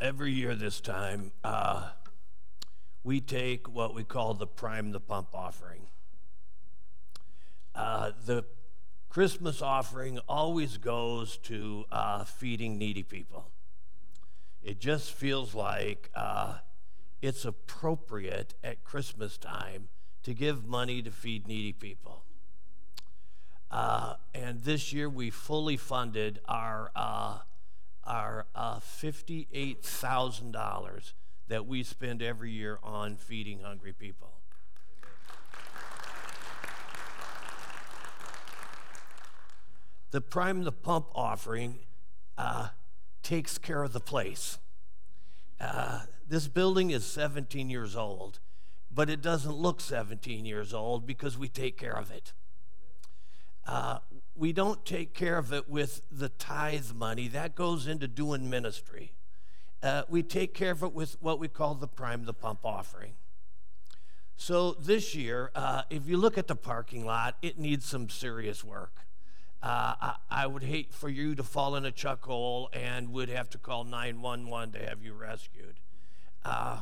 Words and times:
every 0.00 0.32
year 0.32 0.54
this 0.54 0.80
time, 0.80 1.32
uh, 1.44 1.90
we 3.04 3.20
take 3.20 3.68
what 3.68 3.94
we 3.94 4.02
call 4.02 4.34
the 4.34 4.46
Prime 4.46 4.92
the 4.92 5.00
Pump 5.00 5.28
offering. 5.34 5.82
Uh, 7.74 8.12
the 8.24 8.44
Christmas 9.08 9.60
offering 9.60 10.18
always 10.28 10.76
goes 10.76 11.36
to 11.38 11.84
uh, 11.90 12.24
feeding 12.24 12.78
needy 12.78 13.02
people. 13.02 13.50
It 14.62 14.78
just 14.80 15.12
feels 15.12 15.54
like 15.54 16.10
uh, 16.14 16.58
it's 17.20 17.44
appropriate 17.44 18.54
at 18.62 18.84
Christmas 18.84 19.36
time 19.36 19.88
to 20.22 20.34
give 20.34 20.66
money 20.66 21.02
to 21.02 21.10
feed 21.10 21.48
needy 21.48 21.72
people. 21.72 22.24
Uh, 23.70 24.14
and 24.34 24.60
this 24.62 24.92
year 24.92 25.08
we 25.08 25.30
fully 25.30 25.76
funded 25.76 26.40
our 26.46 26.90
uh, 26.94 27.38
our 28.10 28.46
uh, 28.56 28.80
$58,000 28.80 31.12
that 31.46 31.66
we 31.66 31.84
spend 31.84 32.22
every 32.22 32.50
year 32.50 32.80
on 32.82 33.14
feeding 33.14 33.60
hungry 33.60 33.92
people. 33.92 34.32
The 40.10 40.20
Prime 40.20 40.64
the 40.64 40.72
Pump 40.72 41.06
offering 41.14 41.78
uh, 42.36 42.70
takes 43.22 43.58
care 43.58 43.84
of 43.84 43.92
the 43.92 44.00
place. 44.00 44.58
Uh, 45.60 46.00
this 46.28 46.48
building 46.48 46.90
is 46.90 47.06
17 47.06 47.70
years 47.70 47.94
old, 47.94 48.40
but 48.90 49.08
it 49.08 49.22
doesn't 49.22 49.54
look 49.54 49.80
17 49.80 50.44
years 50.44 50.74
old 50.74 51.06
because 51.06 51.38
we 51.38 51.46
take 51.46 51.78
care 51.78 51.96
of 51.96 52.10
it. 52.10 52.32
Uh, 53.68 53.98
we 54.40 54.54
don't 54.54 54.86
take 54.86 55.12
care 55.12 55.36
of 55.36 55.52
it 55.52 55.68
with 55.68 56.00
the 56.10 56.30
tithe 56.30 56.92
money, 56.94 57.28
that 57.28 57.54
goes 57.54 57.86
into 57.86 58.08
doing 58.08 58.48
ministry. 58.48 59.12
Uh, 59.82 60.04
we 60.08 60.22
take 60.22 60.54
care 60.54 60.70
of 60.70 60.82
it 60.82 60.94
with 60.94 61.18
what 61.20 61.38
we 61.38 61.46
call 61.46 61.74
the 61.74 61.86
prime 61.86 62.24
the 62.24 62.32
pump 62.32 62.60
offering. 62.64 63.12
So 64.36 64.72
this 64.72 65.14
year, 65.14 65.50
uh, 65.54 65.82
if 65.90 66.08
you 66.08 66.16
look 66.16 66.38
at 66.38 66.46
the 66.46 66.56
parking 66.56 67.04
lot, 67.04 67.36
it 67.42 67.58
needs 67.58 67.84
some 67.84 68.08
serious 68.08 68.64
work. 68.64 69.00
Uh, 69.62 69.92
I, 70.00 70.14
I, 70.30 70.46
would 70.46 70.62
hate 70.62 70.94
for 70.94 71.10
you 71.10 71.34
to 71.34 71.42
fall 71.42 71.76
in 71.76 71.84
a 71.84 71.92
chuck 71.92 72.24
hole 72.24 72.70
and 72.72 73.12
would 73.12 73.28
have 73.28 73.50
to 73.50 73.58
call 73.58 73.84
911 73.84 74.72
to 74.72 74.88
have 74.88 75.02
you 75.02 75.12
rescued. 75.12 75.80
Uh, 76.46 76.78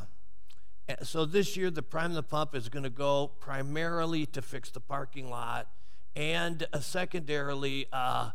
so 1.02 1.24
this 1.24 1.56
year, 1.56 1.72
the 1.72 1.82
prime 1.82 2.14
the 2.14 2.22
pump 2.22 2.54
is 2.54 2.68
going 2.68 2.84
to 2.84 2.90
go 2.90 3.32
primarily 3.40 4.26
to 4.26 4.40
fix 4.42 4.70
the 4.70 4.78
parking 4.78 5.28
lot 5.28 5.66
and 6.18 6.66
uh, 6.72 6.80
secondarily, 6.80 7.86
uh, 7.92 8.30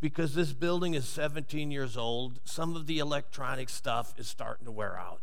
because 0.00 0.36
this 0.36 0.52
building 0.52 0.94
is 0.94 1.08
17 1.08 1.72
years 1.72 1.96
old, 1.96 2.38
some 2.44 2.76
of 2.76 2.86
the 2.86 3.00
electronic 3.00 3.68
stuff 3.68 4.14
is 4.16 4.28
starting 4.28 4.64
to 4.64 4.70
wear 4.70 4.96
out. 4.96 5.22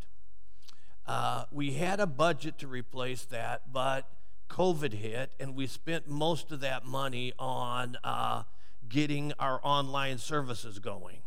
Uh, 1.07 1.45
we 1.49 1.75
had 1.75 2.01
a 2.01 2.05
budget 2.05 2.57
to 2.57 2.67
replace 2.67 3.23
that, 3.23 3.71
but 3.71 4.09
COVID 4.49 4.91
hit, 4.91 5.31
and 5.39 5.55
we 5.55 5.65
spent 5.65 6.09
most 6.09 6.51
of 6.51 6.59
that 6.59 6.85
money 6.85 7.31
on 7.39 7.97
uh, 8.03 8.43
getting 8.89 9.31
our 9.39 9.61
online 9.63 10.17
services 10.17 10.79
going. 10.79 11.19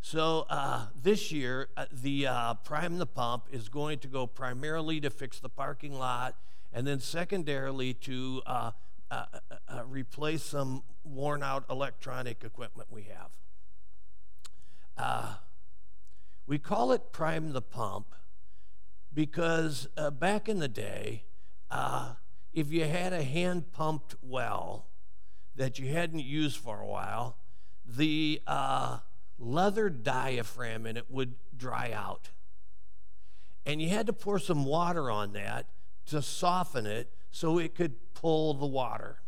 So 0.00 0.46
uh, 0.48 0.86
this 0.98 1.30
year, 1.30 1.68
uh, 1.76 1.84
the 1.92 2.28
Prime 2.64 2.96
the 2.96 3.06
Pump 3.06 3.44
is 3.52 3.68
going 3.68 3.98
to 3.98 4.08
go 4.08 4.26
primarily 4.26 5.00
to 5.00 5.10
fix 5.10 5.38
the 5.38 5.50
parking 5.50 5.98
lot, 5.98 6.34
and 6.72 6.86
then 6.86 6.98
secondarily 6.98 7.92
to 7.92 8.40
uh, 9.10 9.24
uh, 9.32 9.38
uh, 9.50 9.78
uh, 9.78 9.84
replace 9.86 10.42
some 10.42 10.82
worn 11.02 11.42
out 11.42 11.64
electronic 11.70 12.44
equipment 12.44 12.88
we 12.90 13.02
have. 13.04 13.30
Uh, 14.96 15.34
we 16.46 16.58
call 16.58 16.92
it 16.92 17.12
prime 17.12 17.52
the 17.52 17.62
pump 17.62 18.14
because 19.14 19.88
uh, 19.96 20.10
back 20.10 20.48
in 20.48 20.58
the 20.58 20.68
day, 20.68 21.24
uh, 21.70 22.14
if 22.52 22.70
you 22.70 22.84
had 22.84 23.12
a 23.12 23.22
hand 23.22 23.72
pumped 23.72 24.14
well 24.22 24.86
that 25.56 25.78
you 25.78 25.88
hadn't 25.88 26.20
used 26.20 26.58
for 26.58 26.80
a 26.80 26.86
while, 26.86 27.36
the 27.86 28.40
leather 29.38 29.88
diaphragm 29.88 30.84
in 30.86 30.96
it 30.96 31.10
would 31.10 31.34
dry 31.56 31.92
out. 31.92 32.30
And 33.64 33.80
you 33.80 33.88
had 33.88 34.06
to 34.06 34.12
pour 34.12 34.38
some 34.38 34.64
water 34.64 35.10
on 35.10 35.32
that 35.32 35.66
to 36.06 36.22
soften 36.22 36.86
it 36.86 37.12
so 37.30 37.58
it 37.58 37.74
could 37.74 38.14
pull 38.14 38.54
the 38.54 38.66
water. 38.66 39.20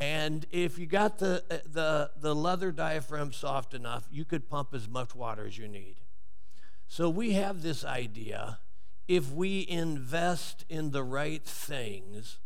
And 0.00 0.46
if 0.50 0.78
you 0.78 0.86
got 0.86 1.18
the, 1.18 1.44
the, 1.64 2.10
the 2.20 2.34
leather 2.34 2.72
diaphragm 2.72 3.32
soft 3.32 3.72
enough, 3.72 4.08
you 4.10 4.24
could 4.24 4.48
pump 4.48 4.70
as 4.74 4.88
much 4.88 5.14
water 5.14 5.46
as 5.46 5.56
you 5.56 5.68
need. 5.68 5.96
So 6.88 7.08
we 7.08 7.32
have 7.34 7.62
this 7.62 7.84
idea 7.84 8.58
if 9.08 9.30
we 9.30 9.66
invest 9.68 10.64
in 10.68 10.90
the 10.90 11.02
right 11.02 11.44
things, 11.44 12.38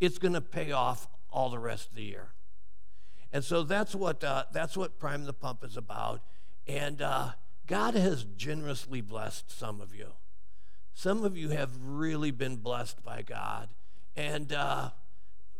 it's 0.00 0.18
going 0.18 0.34
to 0.34 0.40
pay 0.40 0.72
off 0.72 1.08
all 1.30 1.50
the 1.50 1.58
rest 1.58 1.88
of 1.90 1.96
the 1.96 2.04
year. 2.04 2.28
And 3.32 3.42
so 3.42 3.62
that's 3.62 3.94
what, 3.94 4.22
uh, 4.22 4.44
that's 4.52 4.76
what 4.76 4.98
Prime 4.98 5.24
the 5.24 5.32
Pump 5.32 5.64
is 5.64 5.76
about. 5.76 6.20
And 6.66 7.00
uh, 7.00 7.30
God 7.66 7.94
has 7.94 8.24
generously 8.36 9.00
blessed 9.00 9.56
some 9.56 9.80
of 9.80 9.94
you. 9.94 10.12
Some 10.94 11.24
of 11.24 11.36
you 11.36 11.48
have 11.48 11.70
really 11.82 12.30
been 12.30 12.56
blessed 12.56 13.02
by 13.02 13.22
God. 13.22 13.68
And 14.16 14.52
uh, 14.52 14.90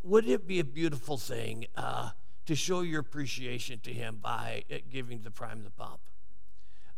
would 0.02 0.28
it 0.28 0.46
be 0.46 0.60
a 0.60 0.64
beautiful 0.64 1.16
thing 1.16 1.66
uh, 1.76 2.10
to 2.46 2.54
show 2.54 2.80
your 2.82 3.00
appreciation 3.00 3.80
to 3.80 3.92
Him 3.92 4.18
by 4.20 4.64
uh, 4.70 4.76
giving 4.90 5.22
the 5.22 5.30
prime 5.30 5.64
the 5.64 5.70
pump? 5.70 6.00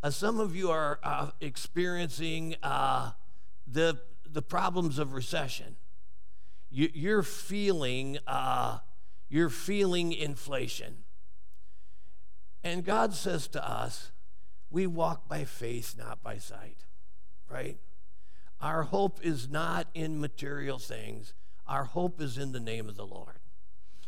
Uh, 0.02 0.10
some 0.10 0.40
of 0.40 0.54
you 0.54 0.70
are 0.70 0.98
uh, 1.02 1.30
experiencing 1.40 2.56
uh, 2.62 3.12
the, 3.66 3.98
the 4.30 4.42
problems 4.42 4.98
of 4.98 5.12
recession. 5.12 5.76
You, 6.70 6.90
you're 6.92 7.22
feeling 7.22 8.18
you're 9.28 9.50
feeling 9.50 10.12
inflation. 10.12 10.98
And 12.62 12.84
God 12.84 13.14
says 13.14 13.48
to 13.48 13.68
us, 13.68 14.12
we 14.70 14.86
walk 14.86 15.28
by 15.28 15.44
faith, 15.44 15.96
not 15.98 16.22
by 16.22 16.38
sight, 16.38 16.84
right? 17.48 17.78
Our 18.60 18.84
hope 18.84 19.18
is 19.22 19.48
not 19.48 19.88
in 19.92 20.20
material 20.20 20.78
things, 20.78 21.34
our 21.66 21.84
hope 21.84 22.20
is 22.20 22.38
in 22.38 22.52
the 22.52 22.60
name 22.60 22.88
of 22.88 22.96
the 22.96 23.06
Lord. 23.06 23.38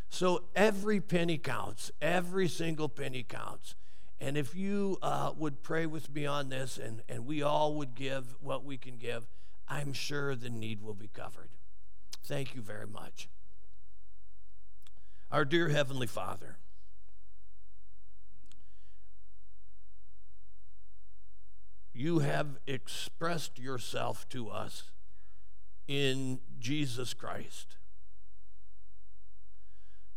So 0.09 0.45
every 0.55 1.01
penny 1.01 1.39
counts, 1.39 1.91
every 2.01 2.49
single 2.49 2.89
penny 2.89 3.23
counts. 3.23 3.75
And 4.21 4.37
if 4.37 4.55
you 4.55 4.99
uh, 5.03 5.33
would 5.37 5.63
pray 5.63 5.85
with 5.87 6.15
me 6.15 6.25
on 6.27 6.49
this 6.49 6.79
and, 6.79 7.03
and 7.09 7.27
we 7.27 7.43
all 7.43 7.75
would 7.75 7.95
give 7.95 8.37
what 8.41 8.65
we 8.65 8.79
can 8.79 8.97
give, 8.97 9.27
I'm 9.69 9.93
sure 9.93 10.35
the 10.35 10.49
need 10.49 10.81
will 10.81 10.95
be 10.95 11.09
covered. 11.09 11.51
Thank 12.25 12.55
you 12.55 12.63
very 12.63 12.87
much. 12.87 13.29
Our 15.31 15.45
dear 15.45 15.69
Heavenly 15.69 16.07
Father, 16.07 16.57
you 21.93 22.21
have 22.21 22.59
expressed 22.67 23.59
yourself 23.59 24.29
to 24.29 24.49
us 24.49 24.85
in 25.87 26.41
Jesus 26.59 27.15
Christ. 27.15 27.77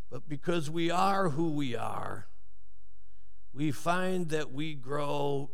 But 0.10 0.28
because 0.28 0.70
we 0.70 0.90
are 0.90 1.30
who 1.30 1.52
we 1.52 1.76
are, 1.76 2.28
we 3.54 3.72
find 3.72 4.30
that 4.30 4.52
we 4.52 4.74
grow 4.74 5.52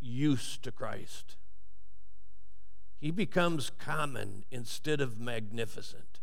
used 0.00 0.62
to 0.64 0.72
Christ. 0.72 1.36
He 3.00 3.10
becomes 3.10 3.70
common 3.78 4.44
instead 4.50 5.00
of 5.00 5.20
magnificent. 5.20 6.20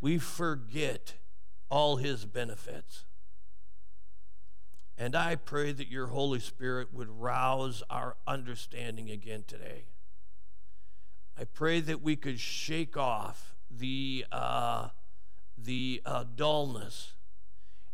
We 0.00 0.18
forget 0.18 1.14
all 1.70 1.96
his 1.96 2.24
benefits. 2.24 3.04
And 4.96 5.14
I 5.14 5.36
pray 5.36 5.72
that 5.72 5.88
your 5.88 6.08
Holy 6.08 6.40
Spirit 6.40 6.92
would 6.92 7.08
rouse 7.08 7.82
our 7.88 8.16
understanding 8.26 9.10
again 9.10 9.44
today. 9.46 9.84
I 11.38 11.44
pray 11.44 11.80
that 11.80 12.02
we 12.02 12.16
could 12.16 12.40
shake 12.40 12.96
off 12.96 13.54
the, 13.70 14.24
uh, 14.32 14.88
the 15.56 16.02
uh, 16.04 16.24
dullness 16.34 17.12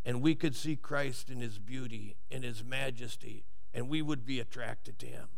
and 0.05 0.23
we 0.23 0.35
could 0.35 0.57
see 0.57 0.77
Christ 0.77 1.29
in 1.29 1.41
his 1.41 1.59
beauty, 1.59 2.17
in 2.31 2.43
his 2.43 2.65
majesty, 2.65 3.45
and 3.73 3.89
we 3.89 4.03
would 4.03 4.25
be 4.25 4.41
attracted 4.41 4.99
to 5.01 5.07
him. 5.07 5.29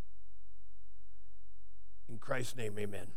In 2.08 2.18
Christ's 2.18 2.56
name, 2.56 2.78
amen. 2.78 3.08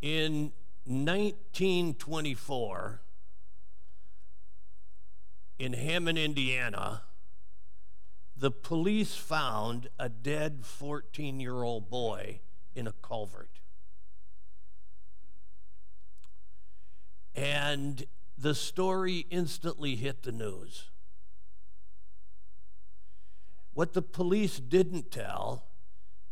In 0.00 0.52
1924, 0.84 3.00
in 5.58 5.72
Hammond, 5.72 6.18
Indiana, 6.18 7.02
the 8.38 8.50
police 8.52 9.16
found 9.16 9.88
a 9.98 10.08
dead 10.08 10.60
14 10.64 11.40
year 11.40 11.62
old 11.62 11.90
boy 11.90 12.40
in 12.74 12.86
a 12.86 12.92
culvert. 13.02 13.60
And 17.34 18.04
the 18.36 18.54
story 18.54 19.26
instantly 19.30 19.96
hit 19.96 20.22
the 20.22 20.32
news. 20.32 20.90
What 23.74 23.92
the 23.92 24.02
police 24.02 24.58
didn't 24.60 25.10
tell 25.10 25.64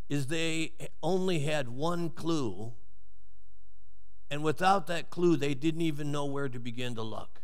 is 0.08 0.26
they 0.26 0.72
only 1.02 1.40
had 1.40 1.68
one 1.68 2.10
clue, 2.10 2.72
and 4.30 4.42
without 4.44 4.86
that 4.86 5.10
clue, 5.10 5.36
they 5.36 5.54
didn't 5.54 5.80
even 5.80 6.12
know 6.12 6.24
where 6.24 6.48
to 6.48 6.58
begin 6.58 6.94
to 6.94 7.02
look. 7.02 7.40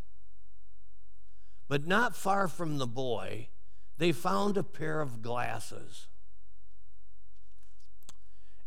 But 1.69 1.87
not 1.87 2.14
far 2.14 2.47
from 2.49 2.79
the 2.79 2.87
boy, 2.87 3.49
they 3.98 4.12
found 4.12 4.56
a 4.56 4.62
pair 4.62 5.00
of 5.00 5.22
glasses. 5.22 6.08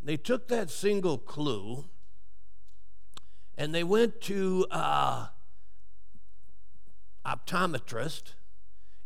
They 0.01 0.17
took 0.17 0.47
that 0.49 0.69
single 0.69 1.17
clue 1.17 1.85
and 3.57 3.73
they 3.73 3.83
went 3.83 4.21
to 4.21 4.67
uh, 4.69 5.27
optometrist 7.25 8.33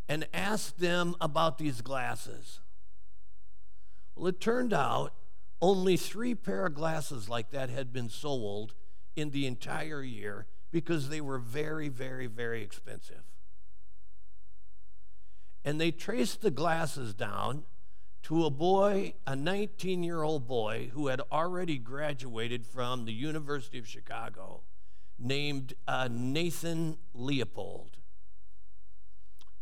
and 0.08 0.28
asked 0.34 0.80
them 0.80 1.16
about 1.22 1.58
these 1.58 1.82
glasses. 1.82 2.60
Well, 4.16 4.28
it 4.28 4.42
turned 4.42 4.74
out 4.74 5.14
only 5.62 5.98
three 5.98 6.36
pair 6.36 6.66
of 6.66 6.74
glasses 6.74 7.30
like 7.30 7.52
that 7.52 7.70
had 7.70 7.94
been 7.94 8.10
sold 8.10 8.74
in 9.16 9.30
the 9.30 9.46
entire 9.46 10.04
year 10.04 10.48
because 10.72 11.10
they 11.10 11.22
were 11.22 11.40
very, 11.40 11.90
very, 11.90 12.28
very 12.28 12.64
expensive. 12.64 13.24
And 15.64 15.80
they 15.80 15.92
traced 15.92 16.42
the 16.42 16.52
glasses 16.52 17.14
down 17.14 17.64
to 18.24 18.46
a 18.46 18.50
boy, 18.50 19.14
a 19.26 19.36
19 19.36 20.04
year 20.04 20.24
old 20.24 20.48
boy 20.48 20.92
who 20.94 21.08
had 21.08 21.22
already 21.32 21.78
graduated 21.78 22.66
from 22.66 23.06
the 23.06 23.14
University 23.14 23.80
of 23.80 23.88
Chicago 23.88 24.62
named 25.18 25.74
uh, 25.88 26.08
Nathan 26.10 26.98
Leopold. 27.14 27.98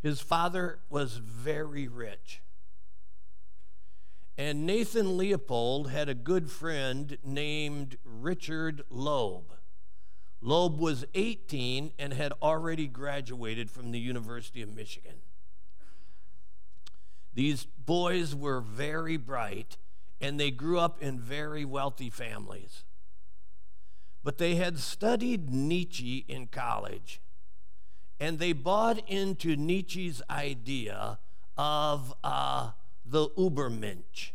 His 0.02 0.22
father 0.22 0.80
was 0.90 1.18
very 1.18 1.88
rich. 1.88 2.42
And 4.38 4.68
Nathan 4.68 5.18
Leopold 5.18 5.90
had 5.90 6.10
a 6.10 6.14
good 6.14 6.52
friend 6.52 7.18
named 7.24 7.98
Richard 8.06 8.84
Loeb. 8.90 9.54
Loeb 10.42 10.80
was 10.80 11.06
18 11.16 11.94
and 11.98 12.14
had 12.14 12.32
already 12.42 12.86
graduated 12.88 13.72
from 13.72 13.92
the 13.92 14.00
University 14.00 14.62
of 14.62 14.76
Michigan. 14.76 15.16
These 17.38 17.66
boys 17.86 18.34
were 18.34 18.62
very 18.62 19.16
bright 19.16 19.78
and 20.20 20.40
they 20.40 20.50
grew 20.50 20.80
up 20.80 21.04
in 21.04 21.20
very 21.20 21.66
wealthy 21.66 22.10
families. 22.10 22.84
But 24.24 24.40
they 24.40 24.56
had 24.56 24.80
studied 24.80 25.52
Nietzsche 25.52 26.26
in 26.28 26.48
college 26.48 27.22
and 28.20 28.40
they 28.40 28.54
bought 28.54 29.08
into 29.08 29.56
Nietzsche's 29.56 30.24
idea 30.32 31.20
of 31.56 32.12
uh, 32.24 32.72
the 33.06 33.30
Ubermensch. 33.38 34.32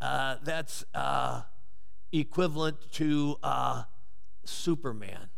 Uh, 0.00 0.36
that's 0.44 0.84
uh, 0.94 1.42
equivalent 2.12 2.76
to 2.92 3.36
uh, 3.42 3.82
Superman. 4.44 5.28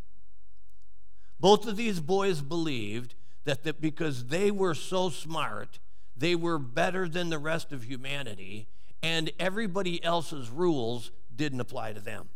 Both 1.39 1.65
of 1.65 1.77
these 1.77 1.99
boys 1.99 2.43
believed 2.43 3.15
that, 3.45 3.63
that 3.63 3.81
because 3.81 4.25
they 4.27 4.51
were 4.51 4.75
so 4.75 5.09
smart, 5.09 5.79
they 6.19 6.35
were 6.35 6.59
better 6.59 7.07
than 7.07 7.29
the 7.29 7.39
rest 7.39 7.71
of 7.71 7.83
humanity, 7.83 8.67
and 9.01 9.31
everybody 9.39 10.03
else's 10.03 10.49
rules 10.49 11.11
didn't 11.33 11.61
apply 11.61 11.93
to 11.93 12.01
them. 12.01 12.27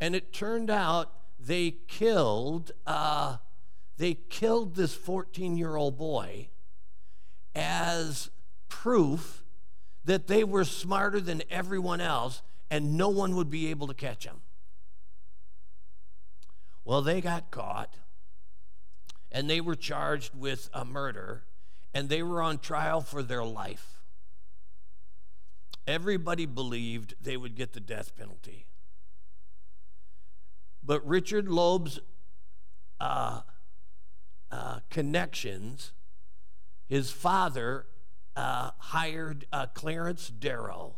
And 0.00 0.14
it 0.14 0.32
turned 0.32 0.70
out 0.70 1.12
they 1.40 1.72
killed 1.88 2.70
uh, 2.86 3.38
they 3.96 4.14
killed 4.14 4.76
this 4.76 4.94
14 4.94 5.56
year 5.56 5.74
old 5.74 5.98
boy 5.98 6.48
as 7.54 8.30
proof 8.68 9.42
that 10.04 10.28
they 10.28 10.44
were 10.44 10.64
smarter 10.64 11.20
than 11.20 11.42
everyone 11.50 12.00
else 12.00 12.42
and 12.70 12.96
no 12.96 13.08
one 13.08 13.36
would 13.36 13.50
be 13.50 13.68
able 13.68 13.86
to 13.88 13.94
catch 13.94 14.24
them. 14.24 14.40
Well, 16.84 17.02
they 17.02 17.20
got 17.20 17.50
caught 17.50 17.94
and 19.30 19.50
they 19.50 19.60
were 19.60 19.76
charged 19.76 20.34
with 20.34 20.68
a 20.72 20.84
murder 20.84 21.42
and 21.94 22.08
they 22.08 22.22
were 22.22 22.42
on 22.42 22.58
trial 22.58 23.00
for 23.00 23.22
their 23.22 23.44
life. 23.44 24.00
Everybody 25.86 26.46
believed 26.46 27.14
they 27.20 27.36
would 27.36 27.54
get 27.54 27.72
the 27.72 27.80
death 27.80 28.16
penalty. 28.16 28.66
But 30.84 31.06
Richard 31.06 31.48
Loeb's 31.48 32.00
uh, 33.00 33.42
uh, 34.50 34.80
connections, 34.90 35.92
his 36.88 37.10
father 37.10 37.86
uh, 38.36 38.70
hired 38.78 39.46
uh, 39.52 39.66
Clarence 39.66 40.28
Darrow, 40.28 40.96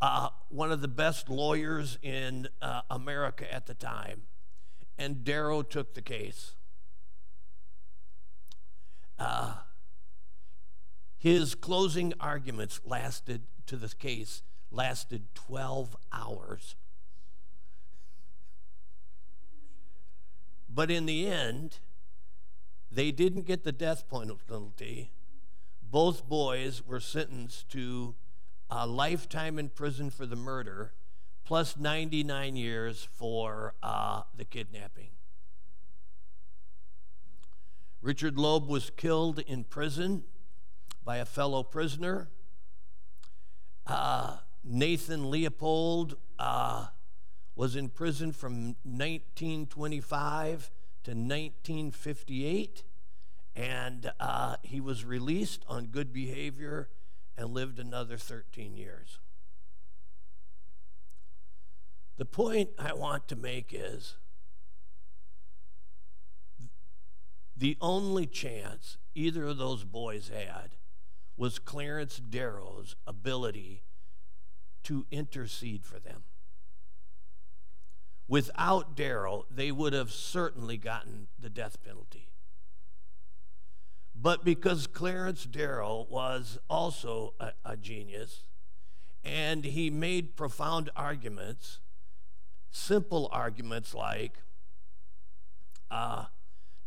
uh, 0.00 0.28
one 0.48 0.70
of 0.70 0.82
the 0.82 0.88
best 0.88 1.28
lawyers 1.28 1.98
in 2.02 2.48
uh, 2.60 2.82
America 2.90 3.52
at 3.52 3.66
the 3.66 3.74
time, 3.74 4.22
and 4.98 5.24
Darrow 5.24 5.62
took 5.62 5.94
the 5.94 6.02
case. 6.02 6.54
His 11.26 11.56
closing 11.56 12.14
arguments 12.20 12.78
lasted 12.84 13.42
to 13.66 13.76
the 13.76 13.88
case 13.88 14.42
lasted 14.70 15.24
12 15.34 15.96
hours. 16.12 16.76
But 20.72 20.88
in 20.88 21.04
the 21.06 21.26
end, 21.26 21.80
they 22.92 23.10
didn't 23.10 23.44
get 23.44 23.64
the 23.64 23.72
death 23.72 24.04
penalty. 24.08 25.10
Both 25.82 26.28
boys 26.28 26.86
were 26.86 27.00
sentenced 27.00 27.70
to 27.70 28.14
a 28.70 28.86
lifetime 28.86 29.58
in 29.58 29.70
prison 29.70 30.10
for 30.10 30.26
the 30.26 30.36
murder, 30.36 30.92
plus 31.44 31.76
99 31.76 32.54
years 32.54 33.08
for 33.12 33.74
uh, 33.82 34.22
the 34.32 34.44
kidnapping. 34.44 35.10
Richard 38.00 38.38
Loeb 38.38 38.68
was 38.68 38.90
killed 38.90 39.40
in 39.40 39.64
prison 39.64 40.22
by 41.06 41.18
a 41.18 41.24
fellow 41.24 41.62
prisoner. 41.62 42.28
Uh, 43.86 44.38
Nathan 44.64 45.30
Leopold 45.30 46.16
uh, 46.36 46.88
was 47.54 47.76
in 47.76 47.88
prison 47.88 48.32
from 48.32 48.74
1925 48.82 50.70
to 51.04 51.10
1958, 51.12 52.82
and 53.54 54.10
uh, 54.18 54.56
he 54.62 54.80
was 54.80 55.04
released 55.04 55.64
on 55.68 55.86
good 55.86 56.12
behavior 56.12 56.88
and 57.38 57.54
lived 57.54 57.78
another 57.78 58.16
13 58.16 58.76
years. 58.76 59.20
The 62.16 62.24
point 62.24 62.70
I 62.78 62.92
want 62.94 63.28
to 63.28 63.36
make 63.36 63.72
is 63.72 64.16
the 67.56 67.76
only 67.80 68.26
chance 68.26 68.96
either 69.14 69.44
of 69.44 69.58
those 69.58 69.84
boys 69.84 70.30
had 70.34 70.70
was 71.36 71.58
Clarence 71.58 72.18
Darrow's 72.18 72.96
ability 73.06 73.82
to 74.84 75.06
intercede 75.10 75.84
for 75.84 75.98
them. 75.98 76.24
Without 78.28 78.96
Darrow, 78.96 79.46
they 79.50 79.70
would 79.70 79.92
have 79.92 80.10
certainly 80.10 80.76
gotten 80.76 81.28
the 81.38 81.50
death 81.50 81.82
penalty. 81.84 82.28
But 84.14 84.44
because 84.44 84.86
Clarence 84.86 85.44
Darrow 85.44 86.06
was 86.08 86.58
also 86.68 87.34
a, 87.38 87.52
a 87.64 87.76
genius, 87.76 88.44
and 89.22 89.64
he 89.64 89.90
made 89.90 90.36
profound 90.36 90.90
arguments, 90.96 91.80
simple 92.70 93.28
arguments 93.30 93.94
like, 93.94 94.42
uh, 95.90 96.24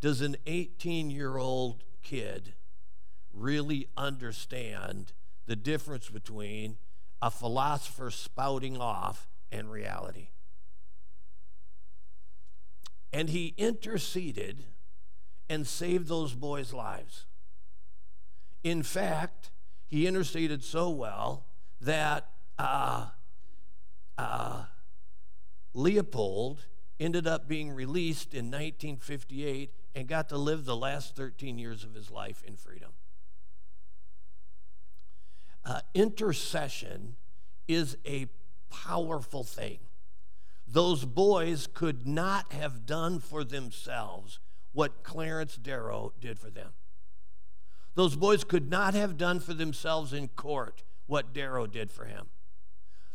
does 0.01 0.21
an 0.21 0.37
18 0.45 1.09
year 1.09 1.37
old 1.37 1.83
kid 2.01 2.53
really 3.33 3.87
understand 3.97 5.13
the 5.45 5.55
difference 5.55 6.09
between 6.09 6.77
a 7.21 7.31
philosopher 7.31 8.11
spouting 8.11 8.77
off 8.77 9.27
and 9.51 9.71
reality? 9.71 10.29
And 13.11 13.29
he 13.29 13.53
interceded 13.57 14.65
and 15.49 15.65
saved 15.65 16.07
those 16.07 16.33
boys' 16.33 16.73
lives. 16.73 17.25
In 18.63 18.83
fact, 18.83 19.49
he 19.87 20.05
interceded 20.05 20.63
so 20.63 20.89
well 20.89 21.45
that 21.81 22.29
uh, 22.59 23.07
uh, 24.17 24.65
Leopold 25.73 26.65
ended 26.99 27.25
up 27.25 27.47
being 27.47 27.71
released 27.71 28.33
in 28.33 28.45
1958 28.45 29.71
and 29.95 30.07
got 30.07 30.29
to 30.29 30.37
live 30.37 30.65
the 30.65 30.75
last 30.75 31.15
13 31.15 31.57
years 31.57 31.83
of 31.83 31.93
his 31.93 32.11
life 32.11 32.43
in 32.45 32.55
freedom. 32.55 32.91
Uh, 35.65 35.81
intercession 35.93 37.15
is 37.67 37.97
a 38.05 38.27
powerful 38.69 39.43
thing. 39.43 39.79
Those 40.67 41.05
boys 41.05 41.67
could 41.73 42.05
not 42.05 42.53
have 42.53 42.85
done 42.85 43.19
for 43.19 43.43
themselves 43.43 44.39
what 44.71 45.03
Clarence 45.03 45.55
Darrow 45.55 46.13
did 46.19 46.39
for 46.39 46.49
them. 46.49 46.73
Those 47.95 48.15
boys 48.15 48.43
could 48.43 48.69
not 48.69 48.93
have 48.93 49.17
done 49.17 49.39
for 49.39 49.53
themselves 49.53 50.13
in 50.13 50.27
court 50.29 50.83
what 51.07 51.33
Darrow 51.33 51.65
did 51.65 51.91
for 51.91 52.05
him. 52.05 52.27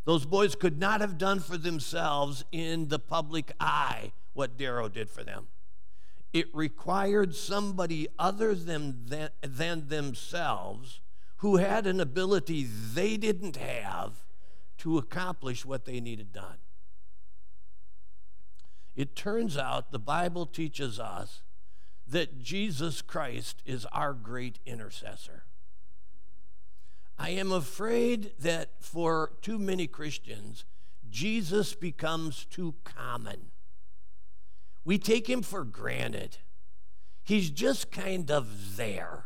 Those 0.03 0.25
boys 0.25 0.53
could 0.53 0.77
not 0.77 1.01
have 1.01 1.17
done 1.17 1.39
for 1.39 1.57
themselves 1.57 2.45
in 2.51 2.89
the 2.89 2.99
public 2.99 3.53
eye 3.59 4.11
what 4.33 4.57
Darrow 4.57 4.89
did 4.89 5.09
for 5.09 5.23
them. 5.23 5.47
It 6.33 6.53
required 6.53 7.33
somebody 7.33 8.09
other 8.19 8.53
than, 8.53 9.05
than, 9.07 9.29
than 9.41 9.87
themselves 9.87 10.99
who 11.45 11.57
had 11.57 11.85
an 11.85 11.99
ability 11.99 12.63
they 12.63 13.17
didn't 13.17 13.55
have 13.55 14.23
to 14.79 14.97
accomplish 14.97 15.63
what 15.63 15.85
they 15.85 15.99
needed 15.99 16.33
done. 16.33 16.57
It 18.95 19.15
turns 19.15 19.55
out 19.55 19.91
the 19.91 19.99
Bible 19.99 20.47
teaches 20.47 20.99
us 20.99 21.43
that 22.07 22.41
Jesus 22.41 23.03
Christ 23.03 23.61
is 23.63 23.85
our 23.91 24.13
great 24.13 24.57
intercessor. 24.65 25.43
I 27.19 27.29
am 27.29 27.51
afraid 27.51 28.31
that 28.39 28.71
for 28.79 29.33
too 29.43 29.59
many 29.59 29.85
Christians, 29.85 30.65
Jesus 31.11 31.75
becomes 31.75 32.45
too 32.45 32.73
common. 32.83 33.51
We 34.83 34.97
take 34.97 35.29
him 35.29 35.43
for 35.43 35.63
granted. 35.63 36.37
He's 37.21 37.51
just 37.51 37.91
kind 37.91 38.31
of 38.31 38.77
there. 38.77 39.25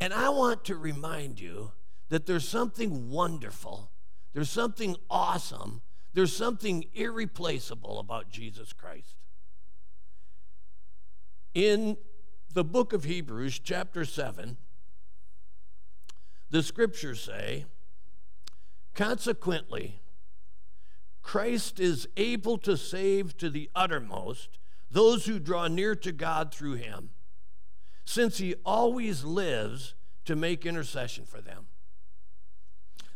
And 0.00 0.12
I 0.12 0.28
want 0.28 0.64
to 0.66 0.76
remind 0.76 1.40
you 1.40 1.72
that 2.08 2.26
there's 2.26 2.48
something 2.48 3.10
wonderful, 3.10 3.90
there's 4.32 4.50
something 4.50 4.96
awesome, 5.10 5.82
there's 6.14 6.34
something 6.34 6.84
irreplaceable 6.94 7.98
about 7.98 8.30
Jesus 8.30 8.72
Christ. 8.72 9.14
In 11.54 11.96
the 12.52 12.64
book 12.64 12.92
of 12.92 13.04
Hebrews, 13.04 13.58
chapter 13.58 14.04
7, 14.04 14.56
the 16.50 16.62
scriptures 16.62 17.20
say, 17.20 17.66
Consequently, 18.94 20.00
Christ 21.22 21.78
is 21.78 22.08
able 22.16 22.56
to 22.58 22.76
save 22.76 23.36
to 23.36 23.50
the 23.50 23.70
uttermost 23.74 24.58
those 24.90 25.26
who 25.26 25.38
draw 25.38 25.68
near 25.68 25.94
to 25.94 26.10
God 26.10 26.54
through 26.54 26.74
him, 26.74 27.10
since 28.08 28.38
he 28.38 28.54
always 28.64 29.22
lives 29.22 29.94
to 30.24 30.34
make 30.34 30.64
intercession 30.64 31.26
for 31.26 31.42
them. 31.42 31.66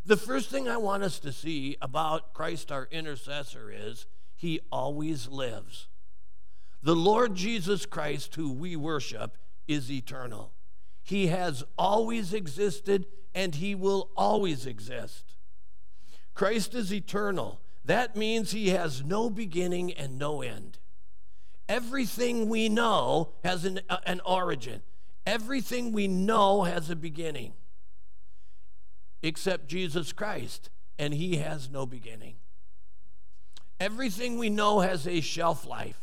The 0.04 0.18
first 0.18 0.50
thing 0.50 0.68
I 0.68 0.76
want 0.76 1.02
us 1.02 1.18
to 1.20 1.32
see 1.32 1.78
about 1.80 2.34
Christ 2.34 2.70
our 2.70 2.88
intercessor 2.90 3.72
is 3.74 4.04
he 4.36 4.60
always 4.70 5.28
lives. 5.28 5.88
The 6.82 6.94
Lord 6.94 7.34
Jesus 7.34 7.86
Christ, 7.86 8.34
who 8.34 8.52
we 8.52 8.76
worship, 8.76 9.38
is 9.66 9.90
eternal. 9.90 10.52
He 11.02 11.28
has 11.28 11.64
always 11.78 12.34
existed 12.34 13.06
and 13.34 13.54
he 13.54 13.74
will 13.74 14.10
always 14.14 14.66
exist. 14.66 15.36
Christ 16.34 16.74
is 16.74 16.92
eternal. 16.92 17.62
That 17.82 18.14
means 18.14 18.50
he 18.50 18.68
has 18.68 19.02
no 19.02 19.30
beginning 19.30 19.90
and 19.94 20.18
no 20.18 20.42
end. 20.42 20.76
Everything 21.72 22.50
we 22.50 22.68
know 22.68 23.30
has 23.42 23.64
an, 23.64 23.80
uh, 23.88 23.96
an 24.04 24.20
origin, 24.26 24.82
everything 25.24 25.90
we 25.90 26.06
know 26.06 26.64
has 26.64 26.90
a 26.90 26.94
beginning, 26.94 27.54
except 29.22 29.68
Jesus 29.68 30.12
Christ, 30.12 30.68
and 30.98 31.14
he 31.14 31.38
has 31.38 31.70
no 31.70 31.86
beginning. 31.86 32.34
Everything 33.80 34.36
we 34.36 34.50
know 34.50 34.80
has 34.80 35.08
a 35.08 35.22
shelf 35.22 35.66
life. 35.66 35.98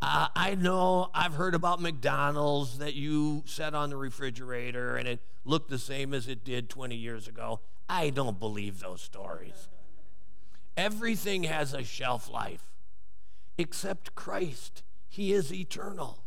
Uh, 0.00 0.28
I 0.34 0.54
know 0.54 1.10
I've 1.12 1.34
heard 1.34 1.54
about 1.54 1.82
McDonald's 1.82 2.78
that 2.78 2.94
you 2.94 3.42
set 3.44 3.74
on 3.74 3.90
the 3.90 3.98
refrigerator 3.98 4.96
and 4.96 5.06
it 5.06 5.20
looked 5.44 5.68
the 5.68 5.78
same 5.78 6.14
as 6.14 6.26
it 6.26 6.42
did 6.42 6.70
20 6.70 6.96
years 6.96 7.28
ago. 7.28 7.60
I 7.86 8.08
don't 8.08 8.40
believe 8.40 8.80
those 8.80 9.02
stories. 9.02 9.68
Everything 10.74 11.42
has 11.42 11.74
a 11.74 11.84
shelf 11.84 12.30
life 12.30 12.72
except 13.58 14.14
Christ. 14.14 14.82
He 15.16 15.32
is 15.32 15.50
eternal. 15.50 16.22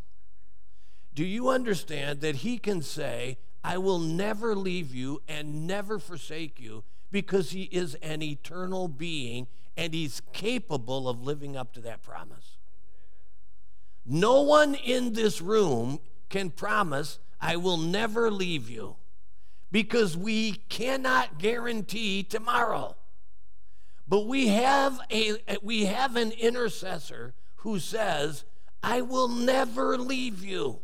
Do 1.14 1.24
you 1.24 1.50
understand 1.50 2.22
that 2.22 2.38
He 2.38 2.58
can 2.58 2.82
say, 2.82 3.38
I 3.64 3.78
will 3.78 4.00
never 4.00 4.56
leave 4.56 4.96
you 4.96 5.22
and 5.28 5.68
never 5.68 6.00
forsake 6.00 6.60
you 6.60 6.84
because 7.12 7.52
He 7.52 7.66
is 7.66 7.94
an 8.02 8.24
eternal 8.24 8.88
being 8.88 9.46
and 9.78 9.94
He's 9.94 10.24
capable 10.34 11.08
of 11.08 11.22
living 11.22 11.56
up 11.56 11.72
to 11.74 11.82
that 11.82 12.02
promise? 12.02 12.58
No 14.08 14.42
one 14.42 14.74
in 14.74 15.14
this 15.14 15.40
room 15.40 16.00
can 16.30 16.50
promise, 16.50 17.20
I 17.40 17.58
will 17.58 17.78
never 17.78 18.32
leave 18.32 18.72
you, 18.72 18.96
because 19.72 20.18
we 20.18 20.54
cannot 20.68 21.38
guarantee 21.38 22.24
tomorrow. 22.24 22.96
But 24.08 24.26
we 24.26 24.48
have, 24.48 25.00
a, 25.12 25.38
we 25.62 25.86
have 25.86 26.16
an 26.16 26.32
intercessor 26.32 27.36
who 27.58 27.78
says, 27.78 28.46
I 28.82 29.02
will 29.02 29.28
never 29.28 29.98
leave 29.98 30.44
you. 30.44 30.80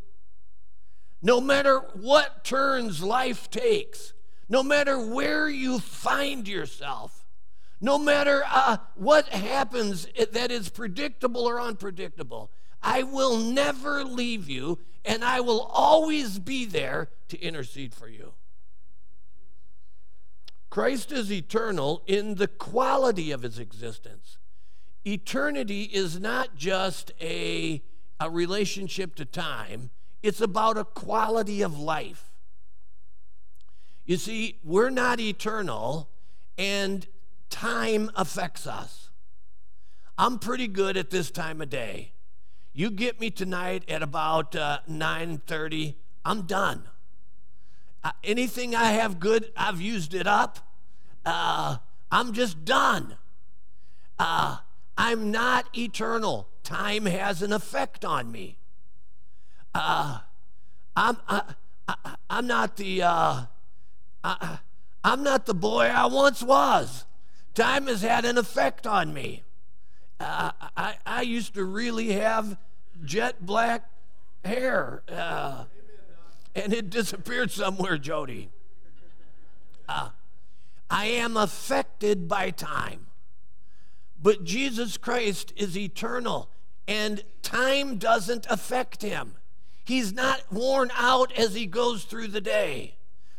No 1.22 1.42
matter 1.42 1.80
what 1.94 2.44
turns 2.44 3.02
life 3.02 3.50
takes, 3.50 4.14
no 4.48 4.62
matter 4.62 5.00
where 5.00 5.50
you 5.50 5.80
find 5.80 6.48
yourself, 6.48 7.26
no 7.82 7.98
matter 7.98 8.44
uh, 8.52 8.78
what 8.96 9.30
happens 9.30 10.08
that 10.32 10.52
is 10.52 10.70
predictable 10.70 11.42
or 11.42 11.60
unpredictable, 11.60 12.52
I 12.82 13.04
will 13.04 13.38
never 13.38 14.04
leave 14.04 14.48
you, 14.48 14.80
and 15.04 15.24
I 15.24 15.40
will 15.40 15.62
always 15.62 16.38
be 16.38 16.66
there 16.66 17.10
to 17.30 17.42
intercede 17.42 17.94
for 17.94 18.08
you. 18.08 18.34
Christ 20.70 21.12
is 21.12 21.32
eternal 21.32 22.04
in 22.06 22.36
the 22.36 22.48
quality 22.48 23.32
of 23.32 23.42
his 23.44 23.58
existence. 23.58 24.38
Eternity 25.06 25.84
is 25.84 26.20
not 26.20 26.56
just 26.56 27.12
a, 27.22 27.84
a 28.20 28.30
relationship 28.30 29.16
to 29.16 29.26
time, 29.26 29.92
it's 30.24 30.42
about 30.42 30.78
a 30.78 30.84
quality 30.84 31.62
of 31.62 31.80
life. 31.80 32.32
You 34.06 34.18
see, 34.18 34.60
we're 34.64 34.90
not 34.90 35.20
eternal, 35.20 36.10
and 36.58 37.06
time 37.50 38.10
affects 38.16 38.66
us. 38.66 39.10
I'm 40.18 40.40
pretty 40.40 40.68
good 40.68 40.98
at 40.98 41.10
this 41.10 41.30
time 41.30 41.62
of 41.62 41.70
day. 41.70 42.14
You 42.74 42.90
get 42.90 43.20
me 43.20 43.30
tonight 43.30 43.84
at 43.88 44.02
about 44.02 44.56
uh, 44.56 44.80
9:30, 44.90 45.96
I'm 46.24 46.44
done. 46.44 46.84
Uh, 48.04 48.12
anything 48.24 48.76
I 48.76 48.92
have 48.92 49.20
good, 49.20 49.52
I've 49.58 49.82
used 49.82 50.14
it 50.14 50.28
up. 50.28 50.60
Uh, 51.26 51.78
I'm 52.12 52.34
just 52.34 52.66
done. 52.66 53.16
Uh, 54.20 54.58
I'm 54.98 55.32
not 55.32 55.68
eternal. 55.78 56.48
Time 56.64 57.06
has 57.06 57.42
an 57.42 57.52
effect 57.52 58.06
on 58.06 58.32
me. 58.32 58.58
Uh, 59.74 60.20
I'm 60.96 61.18
I, 61.28 61.42
I, 61.88 62.16
I'm 62.30 62.48
not 62.48 62.78
the 62.78 63.04
uh, 63.04 63.46
I, 64.24 64.60
I'm 65.04 65.22
not 65.22 65.46
the 65.46 65.54
boy 65.54 65.86
I 65.86 66.06
once 66.06 66.42
was. 66.42 67.06
Time 67.54 67.88
has 67.88 68.02
had 68.02 68.26
an 68.26 68.38
effect 68.38 68.88
on 68.88 69.14
me. 69.14 69.44
Uh, 70.20 70.52
I, 70.76 70.96
I 71.06 71.22
used 71.22 71.54
to 71.56 71.64
really 71.66 72.14
have 72.14 72.58
jet 73.04 73.46
black 73.46 73.90
hair, 74.44 75.04
uh, 75.10 75.66
and 76.56 76.74
it 76.74 76.90
disappeared 76.90 77.52
somewhere, 77.52 77.98
Jody. 77.98 78.50
Uh, 79.88 80.10
I 80.90 81.06
am 81.06 81.36
affected 81.36 82.28
by 82.28 82.52
time. 82.52 83.08
But 84.22 84.44
Jesus 84.44 84.98
Christ 84.98 85.54
is 85.56 85.78
eternal, 85.78 86.50
and 86.88 87.24
time 87.42 87.98
doesn't 87.98 88.48
affect 88.50 89.02
him. 89.02 89.36
He's 89.84 90.14
not 90.14 90.42
worn 90.52 90.92
out 90.96 91.32
as 91.34 91.54
he 91.54 91.66
goes 91.66 92.06
through 92.06 92.30
the 92.30 92.42
day. 92.42 92.96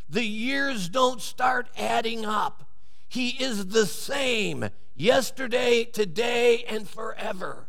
The 0.08 0.24
years 0.24 0.88
don't 0.88 1.20
start 1.20 1.68
adding 1.76 2.24
up. 2.24 2.70
He 3.08 3.30
is 3.30 3.66
the 3.66 3.86
same 3.86 4.70
yesterday, 4.94 5.84
today, 5.84 6.64
and 6.68 6.88
forever. 6.88 7.66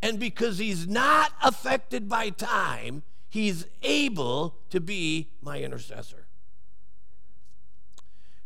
And 0.00 0.18
because 0.18 0.58
he's 0.58 0.86
not 0.86 1.32
affected 1.42 2.08
by 2.08 2.30
time, 2.30 3.02
he's 3.28 3.66
able 3.82 4.56
to 4.70 4.80
be 4.80 5.28
my 5.42 5.60
intercessor. 5.60 6.26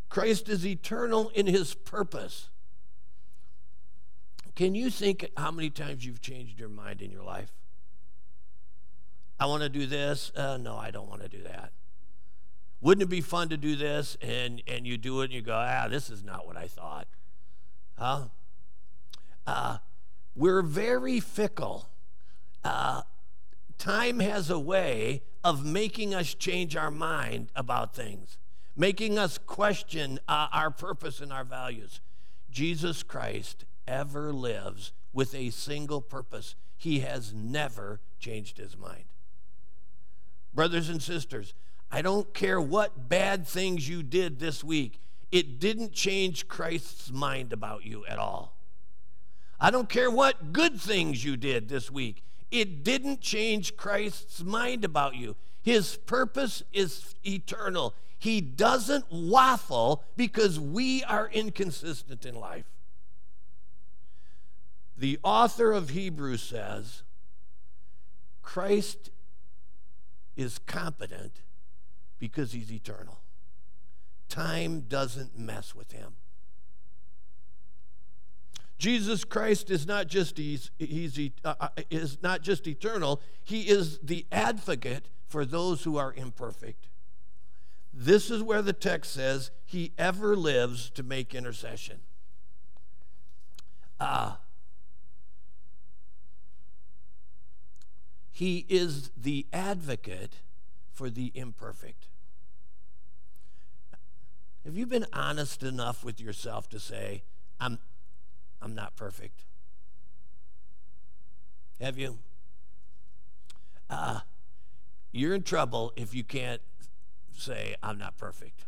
Christ 0.09 0.49
is 0.49 0.67
eternal 0.67 1.31
in 1.35 1.47
his 1.47 1.75
purpose. 1.75 2.49
Can 4.61 4.75
you 4.75 4.91
think 4.91 5.27
how 5.39 5.51
many 5.51 5.71
times 5.71 6.05
you've 6.05 6.21
changed 6.21 6.61
your 6.61 6.69
mind 6.69 7.01
in 7.01 7.11
your 7.11 7.23
life? 7.23 7.51
I 9.39 9.47
want 9.47 9.63
to 9.63 9.71
do 9.71 9.87
this. 9.87 10.31
Uh, 10.37 10.59
no, 10.59 10.77
I 10.77 10.91
don't 10.91 11.09
want 11.09 11.23
to 11.23 11.31
do 11.31 11.43
that. 11.45 11.73
Wouldn't 12.83 13.03
it 13.03 13.09
be 13.09 13.23
fun 13.23 13.49
to 13.49 13.57
do 13.57 13.75
this? 13.75 14.19
And, 14.21 14.63
and 14.67 14.87
you 14.87 14.99
do 14.99 15.23
it 15.23 15.25
and 15.25 15.33
you 15.33 15.41
go, 15.41 15.55
ah, 15.55 15.89
this 15.89 16.11
is 16.11 16.23
not 16.23 16.47
what 16.47 16.59
I 16.59 16.67
thought. 16.67 17.09
Huh? 17.97 18.25
Uh, 19.47 19.79
we're 20.37 20.61
very 20.61 21.21
fickle. 21.21 21.89
Uh, 22.63 23.01
time 23.79 24.21
has 24.21 24.51
a 24.51 24.59
way 24.59 25.23
of 25.43 25.65
making 25.65 26.15
us 26.15 26.35
change 26.35 26.77
our 26.77 26.91
mind 26.91 27.49
about 27.57 27.95
things, 27.95 28.37
making 28.77 29.19
us 29.19 29.39
question 29.39 30.21
uh, 30.29 30.49
our 30.53 30.71
purpose 30.71 31.23
and 31.23 31.33
our 31.33 31.45
values. 31.45 32.03
Jesus 32.51 33.03
Christ 33.03 33.65
ever 33.91 34.33
lives 34.33 34.93
with 35.13 35.35
a 35.35 35.51
single 35.51 36.01
purpose. 36.01 36.55
He 36.77 37.01
has 37.01 37.35
never 37.35 38.01
changed 38.21 38.57
his 38.57 38.79
mind. 38.79 39.05
Brothers 40.55 40.89
and 40.89 41.03
sisters, 41.03 41.53
I 41.91 42.01
don't 42.01 42.33
care 42.33 42.61
what 42.61 43.09
bad 43.09 43.47
things 43.47 43.89
you 43.89 44.03
did 44.03 44.39
this 44.39 44.63
week, 44.63 45.01
it 45.33 45.61
didn't 45.61 45.93
change 45.93 46.49
Christ's 46.49 47.11
mind 47.11 47.53
about 47.53 47.85
you 47.85 48.07
at 48.07 48.19
all. 48.19 48.57
I 49.61 49.71
don't 49.71 49.89
care 49.89 50.11
what 50.11 50.53
good 50.53 50.81
things 50.81 51.25
you 51.25 51.37
did 51.37 51.69
this 51.69 51.91
week, 51.91 52.23
it 52.51 52.85
didn't 52.85 53.21
change 53.21 53.77
Christ's 53.77 54.43
mind 54.43 54.85
about 54.85 55.17
you. 55.17 55.37
His 55.63 55.97
purpose 55.97 56.63
is 56.73 57.15
eternal. 57.25 57.95
He 58.19 58.41
doesn't 58.41 59.05
waffle 59.11 60.05
because 60.17 60.59
we 60.59 61.05
are 61.05 61.29
inconsistent 61.29 62.25
in 62.25 62.35
life. 62.35 62.65
The 65.01 65.19
author 65.23 65.73
of 65.73 65.89
Hebrews 65.89 66.43
says 66.43 67.05
Christ 68.43 69.09
is 70.37 70.59
competent 70.59 71.41
because 72.19 72.53
he's 72.53 72.71
eternal. 72.71 73.23
Time 74.29 74.81
doesn't 74.83 75.39
mess 75.39 75.75
with 75.75 75.93
him. 75.93 76.17
Jesus 78.77 79.25
Christ 79.25 79.71
is 79.71 79.87
not 79.87 80.07
just 80.07 80.37
he's, 80.37 80.71
he's 80.79 81.19
uh, 81.47 81.55
uh, 81.59 81.69
is 81.89 82.19
not 82.23 82.43
just 82.43 82.67
eternal, 82.67 83.23
he 83.43 83.71
is 83.71 83.99
the 84.03 84.27
advocate 84.31 85.09
for 85.27 85.47
those 85.47 85.85
who 85.85 85.97
are 85.97 86.13
imperfect. 86.13 86.89
This 87.91 88.31
is 88.31 88.43
where 88.43 88.61
the 88.61 88.75
text 88.75 89.15
says 89.15 89.51
he 89.65 89.93
ever 89.97 90.37
lives 90.37 90.91
to 90.91 91.03
make 91.03 91.35
intercession. 91.35 92.01
Ah. 93.99 94.41
He 98.31 98.67
is 98.69 99.11
the 99.17 99.47
advocate 99.53 100.37
for 100.93 101.11
the 101.11 101.33
imperfect. 101.35 102.07
Have 104.65 104.77
you 104.77 104.87
been 104.87 105.07
honest 105.13 105.63
enough 105.63 106.05
with 106.05 106.21
yourself 106.21 106.69
to 106.71 106.79
say, 106.79 107.23
I'm, 107.59 107.79
I'm 108.61 108.75
not 108.75 108.95
perfect? 108.97 109.45
Have 111.81 111.99
you? 111.99 112.19
Uh, 113.89 114.21
you're 115.13 115.35
in 115.35 115.43
trouble 115.43 115.93
if 115.97 116.15
you 116.15 116.23
can't 116.23 116.61
say, 117.37 117.75
I'm 117.83 117.99
not 117.99 118.17
perfect. 118.19 118.65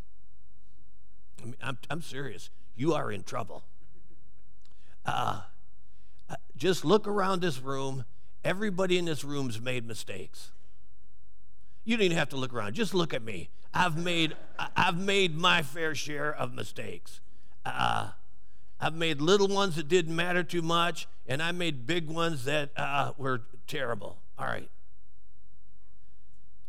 I 1.41 1.45
mean, 1.45 1.57
I'm, 1.63 1.79
I'm 1.91 2.03
serious. 2.03 2.51
You 2.75 2.95
are 2.95 3.13
in 3.13 3.23
trouble. 3.23 3.65
Uh, 5.05 5.43
uh, 6.31 6.37
just 6.57 6.85
look 6.85 7.07
around 7.07 7.43
this 7.43 7.61
room. 7.61 8.05
Everybody 8.45 8.99
in 8.99 9.05
this 9.05 9.25
room's 9.25 9.61
made 9.61 9.87
mistakes. 9.87 10.51
You 11.85 11.97
don't 11.97 12.05
even 12.05 12.19
have 12.19 12.29
to 12.31 12.37
look 12.37 12.53
around. 12.53 12.75
Just 12.75 12.95
look 12.95 13.13
at 13.15 13.23
me. 13.23 13.51
I've 13.75 13.97
made, 13.97 14.37
I've 14.77 14.99
made 14.99 15.37
my 15.37 15.63
fair 15.63 15.95
share 15.95 16.33
of 16.35 16.53
mistakes. 16.55 17.21
Uh, 17.65 18.11
I've 18.81 18.95
made 18.95 19.21
little 19.21 19.49
ones 19.49 19.77
that 19.77 19.89
didn't 19.89 20.15
matter 20.15 20.43
too 20.43 20.63
much, 20.63 21.07
and 21.27 21.43
I 21.43 21.53
made 21.53 21.87
big 21.87 22.09
ones 22.09 22.45
that 22.45 22.71
uh, 22.77 23.13
were 23.17 23.43
terrible. 23.67 24.19
All 24.39 24.47
right. 24.47 24.69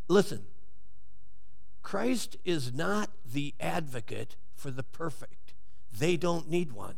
Listen, 0.08 0.44
Christ 1.82 2.36
is 2.44 2.72
not 2.72 3.10
the 3.24 3.54
advocate 3.60 4.36
for 4.54 4.70
the 4.70 4.82
perfect, 4.82 5.54
they 5.96 6.16
don't 6.16 6.48
need 6.48 6.72
one. 6.72 6.96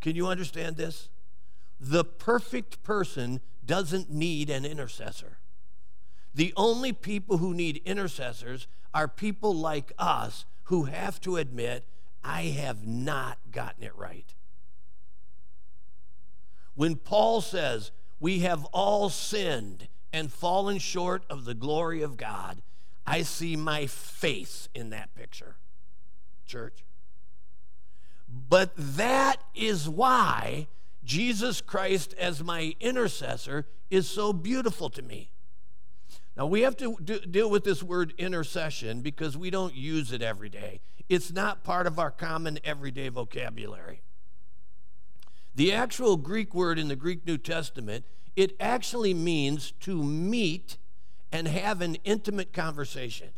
Can 0.00 0.14
you 0.14 0.28
understand 0.28 0.76
this? 0.76 1.08
The 1.80 2.04
perfect 2.04 2.82
person 2.82 3.40
doesn't 3.64 4.10
need 4.10 4.50
an 4.50 4.64
intercessor. 4.64 5.38
The 6.34 6.52
only 6.56 6.92
people 6.92 7.38
who 7.38 7.54
need 7.54 7.82
intercessors 7.84 8.66
are 8.94 9.08
people 9.08 9.54
like 9.54 9.92
us 9.98 10.44
who 10.64 10.84
have 10.84 11.20
to 11.22 11.36
admit, 11.36 11.84
I 12.22 12.42
have 12.42 12.86
not 12.86 13.38
gotten 13.50 13.84
it 13.84 13.96
right. 13.96 14.34
When 16.74 16.96
Paul 16.96 17.40
says, 17.40 17.90
We 18.20 18.40
have 18.40 18.64
all 18.66 19.08
sinned 19.08 19.88
and 20.12 20.32
fallen 20.32 20.78
short 20.78 21.24
of 21.28 21.44
the 21.44 21.54
glory 21.54 22.02
of 22.02 22.16
God, 22.16 22.62
I 23.06 23.22
see 23.22 23.56
my 23.56 23.86
face 23.86 24.68
in 24.74 24.90
that 24.90 25.14
picture, 25.14 25.56
church. 26.46 26.84
But 28.28 28.72
that 28.76 29.38
is 29.54 29.88
why 29.88 30.68
Jesus 31.08 31.62
Christ, 31.62 32.14
as 32.18 32.44
my 32.44 32.76
intercessor, 32.80 33.66
is 33.90 34.06
so 34.06 34.30
beautiful 34.34 34.90
to 34.90 35.00
me. 35.00 35.30
Now, 36.36 36.44
we 36.44 36.60
have 36.60 36.76
to 36.76 36.98
do, 37.02 37.18
deal 37.18 37.48
with 37.48 37.64
this 37.64 37.82
word 37.82 38.12
intercession 38.18 39.00
because 39.00 39.34
we 39.34 39.48
don't 39.48 39.74
use 39.74 40.12
it 40.12 40.20
every 40.20 40.50
day. 40.50 40.82
It's 41.08 41.32
not 41.32 41.64
part 41.64 41.86
of 41.86 41.98
our 41.98 42.10
common 42.10 42.58
everyday 42.62 43.08
vocabulary. 43.08 44.02
The 45.54 45.72
actual 45.72 46.18
Greek 46.18 46.54
word 46.54 46.78
in 46.78 46.88
the 46.88 46.94
Greek 46.94 47.26
New 47.26 47.38
Testament, 47.38 48.04
it 48.36 48.54
actually 48.60 49.14
means 49.14 49.72
to 49.80 50.04
meet 50.04 50.76
and 51.32 51.48
have 51.48 51.80
an 51.80 51.94
intimate 52.04 52.52
conversation. 52.52 53.30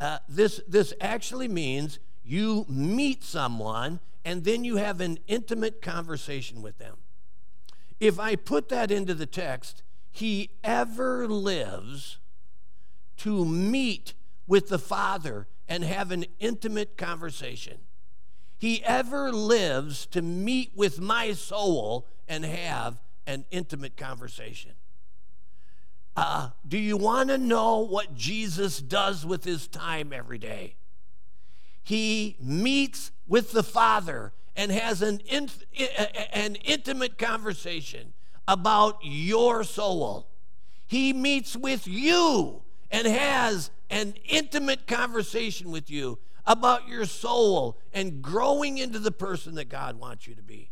Uh, 0.00 0.20
this, 0.26 0.62
this 0.66 0.94
actually 1.02 1.48
means 1.48 1.98
you 2.24 2.64
meet 2.68 3.22
someone 3.22 4.00
and 4.24 4.44
then 4.44 4.64
you 4.64 4.76
have 4.76 5.00
an 5.00 5.18
intimate 5.26 5.82
conversation 5.82 6.62
with 6.62 6.78
them. 6.78 6.96
If 8.00 8.18
I 8.18 8.36
put 8.36 8.68
that 8.70 8.90
into 8.90 9.14
the 9.14 9.26
text, 9.26 9.82
he 10.10 10.50
ever 10.62 11.28
lives 11.28 12.18
to 13.18 13.44
meet 13.44 14.14
with 14.46 14.68
the 14.68 14.78
Father 14.78 15.46
and 15.68 15.84
have 15.84 16.10
an 16.10 16.24
intimate 16.40 16.96
conversation. 16.96 17.78
He 18.58 18.82
ever 18.84 19.32
lives 19.32 20.06
to 20.06 20.22
meet 20.22 20.72
with 20.74 21.00
my 21.00 21.32
soul 21.32 22.06
and 22.28 22.44
have 22.44 23.00
an 23.26 23.44
intimate 23.50 23.96
conversation. 23.96 24.72
Uh, 26.16 26.50
do 26.66 26.78
you 26.78 26.96
want 26.96 27.28
to 27.28 27.38
know 27.38 27.80
what 27.80 28.14
Jesus 28.14 28.78
does 28.78 29.26
with 29.26 29.44
his 29.44 29.66
time 29.66 30.12
every 30.12 30.38
day? 30.38 30.76
He 31.84 32.36
meets 32.40 33.12
with 33.28 33.52
the 33.52 33.62
Father 33.62 34.32
and 34.56 34.72
has 34.72 35.02
an, 35.02 35.20
an 36.32 36.56
intimate 36.56 37.18
conversation 37.18 38.14
about 38.48 38.98
your 39.02 39.64
soul. 39.64 40.28
He 40.86 41.12
meets 41.12 41.56
with 41.56 41.86
you 41.86 42.62
and 42.90 43.06
has 43.06 43.70
an 43.90 44.14
intimate 44.28 44.86
conversation 44.86 45.70
with 45.70 45.90
you 45.90 46.18
about 46.46 46.88
your 46.88 47.04
soul 47.04 47.78
and 47.92 48.22
growing 48.22 48.78
into 48.78 48.98
the 48.98 49.12
person 49.12 49.54
that 49.54 49.68
God 49.68 49.98
wants 49.98 50.26
you 50.26 50.34
to 50.34 50.42
be. 50.42 50.70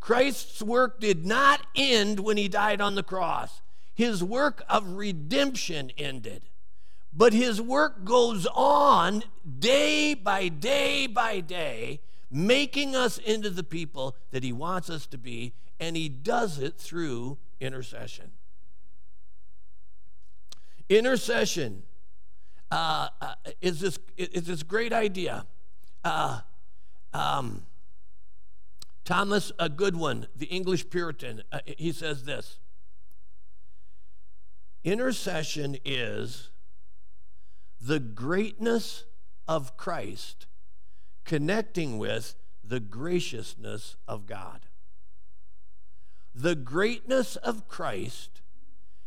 Christ's 0.00 0.62
work 0.62 1.00
did 1.00 1.26
not 1.26 1.66
end 1.74 2.20
when 2.20 2.36
he 2.36 2.48
died 2.48 2.80
on 2.80 2.94
the 2.94 3.02
cross. 3.02 3.62
His 3.94 4.22
work 4.22 4.62
of 4.68 4.92
redemption 4.92 5.90
ended. 5.98 6.44
But 7.18 7.32
his 7.32 7.60
work 7.60 8.04
goes 8.04 8.46
on 8.54 9.24
day 9.58 10.14
by 10.14 10.46
day 10.46 11.08
by 11.08 11.40
day, 11.40 12.00
making 12.30 12.94
us 12.94 13.18
into 13.18 13.50
the 13.50 13.64
people 13.64 14.14
that 14.30 14.44
he 14.44 14.52
wants 14.52 14.88
us 14.88 15.04
to 15.08 15.18
be 15.18 15.52
and 15.80 15.96
he 15.96 16.08
does 16.08 16.60
it 16.60 16.76
through 16.76 17.38
intercession. 17.60 18.30
Intercession 20.88 21.82
uh, 22.70 23.08
uh, 23.20 23.34
is, 23.60 23.80
this, 23.80 23.98
is 24.16 24.44
this 24.44 24.62
great 24.62 24.92
idea. 24.92 25.44
Uh, 26.04 26.42
um, 27.12 27.66
Thomas 29.04 29.50
a 29.58 29.68
Goodwin, 29.68 30.28
the 30.36 30.46
English 30.46 30.88
Puritan, 30.88 31.42
uh, 31.50 31.58
he 31.66 31.90
says 31.90 32.22
this 32.22 32.60
Intercession 34.84 35.78
is 35.84 36.50
the 37.80 38.00
greatness 38.00 39.04
of 39.46 39.76
Christ 39.76 40.46
connecting 41.24 41.98
with 41.98 42.34
the 42.64 42.80
graciousness 42.80 43.96
of 44.06 44.26
God 44.26 44.68
the 46.38 46.54
greatness 46.54 47.34
of 47.36 47.66
Christ 47.66 48.42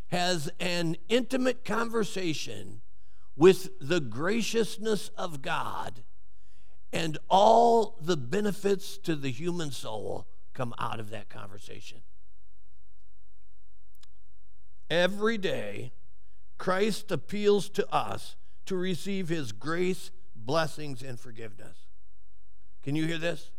has 0.07 0.49
an 0.59 0.97
intimate 1.07 1.63
conversation 1.63 2.81
with 3.37 3.69
the 3.79 4.01
graciousness 4.01 5.09
of 5.17 5.41
God, 5.41 6.03
and 6.91 7.17
all 7.29 7.97
the 8.01 8.17
benefits 8.17 8.97
to 8.97 9.15
the 9.15 9.31
human 9.31 9.71
soul 9.71 10.27
come 10.53 10.73
out 10.77 10.99
of 10.99 11.09
that 11.11 11.29
conversation. 11.29 12.01
Every 14.89 15.37
day, 15.37 15.93
Christ 16.57 17.11
appeals 17.11 17.69
to 17.69 17.89
us 17.93 18.35
to 18.65 18.75
receive 18.75 19.29
his 19.29 19.51
grace, 19.51 20.11
blessings, 20.35 21.01
and 21.01 21.19
forgiveness. 21.19 21.87
Can 22.83 22.95
you 22.95 23.05
hear 23.05 23.17
this? 23.17 23.51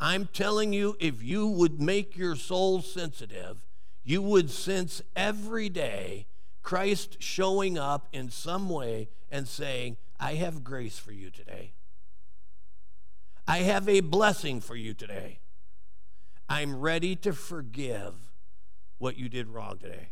I'm 0.00 0.26
telling 0.26 0.72
you, 0.72 0.96
if 1.00 1.22
you 1.22 1.46
would 1.46 1.80
make 1.80 2.16
your 2.16 2.36
soul 2.36 2.82
sensitive, 2.82 3.64
you 4.02 4.20
would 4.20 4.50
sense 4.50 5.00
every 5.14 5.68
day 5.68 6.26
Christ 6.62 7.16
showing 7.20 7.78
up 7.78 8.08
in 8.12 8.30
some 8.30 8.68
way 8.68 9.08
and 9.30 9.46
saying, 9.46 9.96
I 10.18 10.34
have 10.34 10.64
grace 10.64 10.98
for 10.98 11.12
you 11.12 11.30
today. 11.30 11.72
I 13.46 13.58
have 13.58 13.88
a 13.88 14.00
blessing 14.00 14.60
for 14.60 14.74
you 14.74 14.94
today. 14.94 15.40
I'm 16.48 16.80
ready 16.80 17.16
to 17.16 17.32
forgive 17.32 18.14
what 18.98 19.18
you 19.18 19.28
did 19.28 19.48
wrong 19.48 19.78
today. 19.78 20.10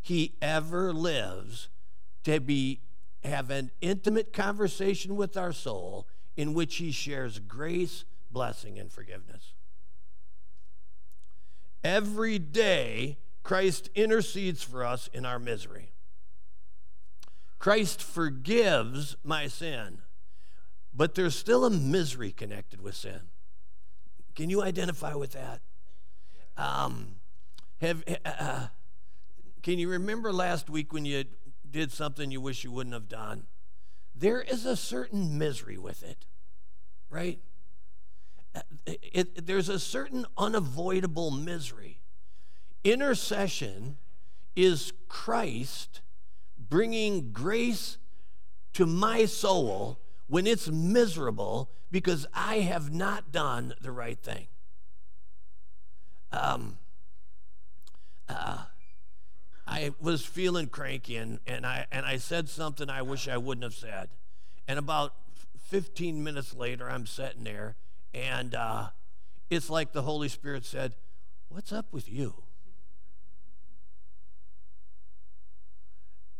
He 0.00 0.34
ever 0.40 0.92
lives 0.92 1.68
to 2.24 2.40
be 2.40 2.80
have 3.22 3.50
an 3.50 3.70
intimate 3.80 4.32
conversation 4.32 5.16
with 5.16 5.36
our 5.36 5.52
soul 5.52 6.06
in 6.36 6.52
which 6.52 6.76
he 6.76 6.90
shares 6.90 7.38
grace, 7.38 8.04
blessing, 8.30 8.78
and 8.78 8.92
forgiveness. 8.92 9.54
Every 11.82 12.38
day, 12.38 13.18
Christ 13.42 13.90
intercedes 13.94 14.62
for 14.62 14.84
us 14.84 15.08
in 15.12 15.24
our 15.24 15.38
misery. 15.38 15.92
Christ 17.58 18.02
forgives 18.02 19.16
my 19.24 19.46
sin, 19.46 19.98
but 20.94 21.14
there's 21.14 21.34
still 21.34 21.64
a 21.64 21.70
misery 21.70 22.30
connected 22.30 22.80
with 22.80 22.94
sin. 22.94 23.20
Can 24.34 24.50
you 24.50 24.62
identify 24.62 25.14
with 25.14 25.32
that? 25.32 25.60
Um, 26.56 27.16
have, 27.80 28.04
uh, 28.06 28.28
uh, 28.38 28.66
can 29.62 29.78
you 29.78 29.88
remember 29.88 30.32
last 30.32 30.68
week 30.68 30.92
when 30.92 31.04
you 31.04 31.24
did 31.74 31.90
something 31.90 32.30
you 32.30 32.40
wish 32.40 32.62
you 32.62 32.70
wouldn't 32.70 32.94
have 32.94 33.08
done? 33.08 33.46
There 34.14 34.40
is 34.40 34.64
a 34.64 34.76
certain 34.76 35.36
misery 35.36 35.76
with 35.76 36.04
it, 36.04 36.24
right? 37.10 37.40
Uh, 38.54 38.60
it, 38.86 39.00
it, 39.12 39.46
there's 39.46 39.68
a 39.68 39.80
certain 39.80 40.24
unavoidable 40.38 41.32
misery. 41.32 41.98
Intercession 42.84 43.96
is 44.54 44.92
Christ 45.08 46.00
bringing 46.56 47.32
grace 47.32 47.98
to 48.74 48.86
my 48.86 49.24
soul 49.24 49.98
when 50.28 50.46
it's 50.46 50.68
miserable 50.68 51.70
because 51.90 52.24
I 52.32 52.60
have 52.60 52.92
not 52.92 53.32
done 53.32 53.74
the 53.80 53.90
right 53.90 54.18
thing. 54.18 54.46
Um, 56.30 56.78
uh, 58.28 58.58
I 59.66 59.92
was 60.00 60.24
feeling 60.24 60.66
cranky 60.66 61.16
and, 61.16 61.40
and, 61.46 61.64
I, 61.64 61.86
and 61.90 62.04
I 62.04 62.18
said 62.18 62.48
something 62.48 62.90
I 62.90 63.02
wish 63.02 63.28
I 63.28 63.38
wouldn't 63.38 63.64
have 63.64 63.74
said. 63.74 64.10
And 64.68 64.78
about 64.78 65.14
15 65.68 66.22
minutes 66.22 66.54
later, 66.54 66.90
I'm 66.90 67.06
sitting 67.06 67.44
there, 67.44 67.76
and 68.12 68.54
uh, 68.54 68.88
it's 69.50 69.70
like 69.70 69.92
the 69.92 70.02
Holy 70.02 70.28
Spirit 70.28 70.64
said, 70.64 70.94
What's 71.48 71.72
up 71.72 71.92
with 71.92 72.10
you? 72.10 72.34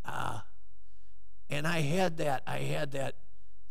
Uh, 0.04 0.40
and 1.48 1.66
I 1.66 1.80
had 1.80 2.16
that, 2.18 2.42
I 2.46 2.58
had 2.58 2.92
that, 2.92 3.16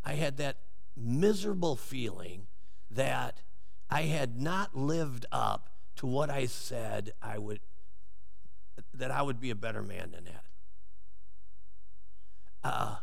I 0.03 0.13
had 0.13 0.37
that 0.37 0.57
miserable 0.95 1.75
feeling 1.75 2.47
that 2.89 3.41
I 3.89 4.03
had 4.03 4.41
not 4.41 4.75
lived 4.75 5.25
up 5.31 5.69
to 5.97 6.07
what 6.07 6.29
I 6.29 6.45
said 6.45 7.11
I 7.21 7.37
would, 7.37 7.59
that 8.93 9.11
I 9.11 9.21
would 9.21 9.39
be 9.39 9.49
a 9.49 9.55
better 9.55 9.81
man 9.81 10.11
than 10.11 10.25
that. 10.25 10.43
Uh, 12.63 12.95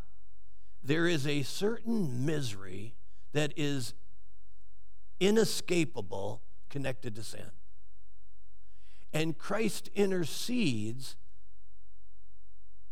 there 0.82 1.06
is 1.06 1.26
a 1.26 1.42
certain 1.42 2.24
misery 2.24 2.94
that 3.32 3.52
is 3.56 3.94
inescapable 5.18 6.42
connected 6.70 7.14
to 7.16 7.22
sin. 7.22 7.50
And 9.12 9.36
Christ 9.36 9.90
intercedes 9.94 11.16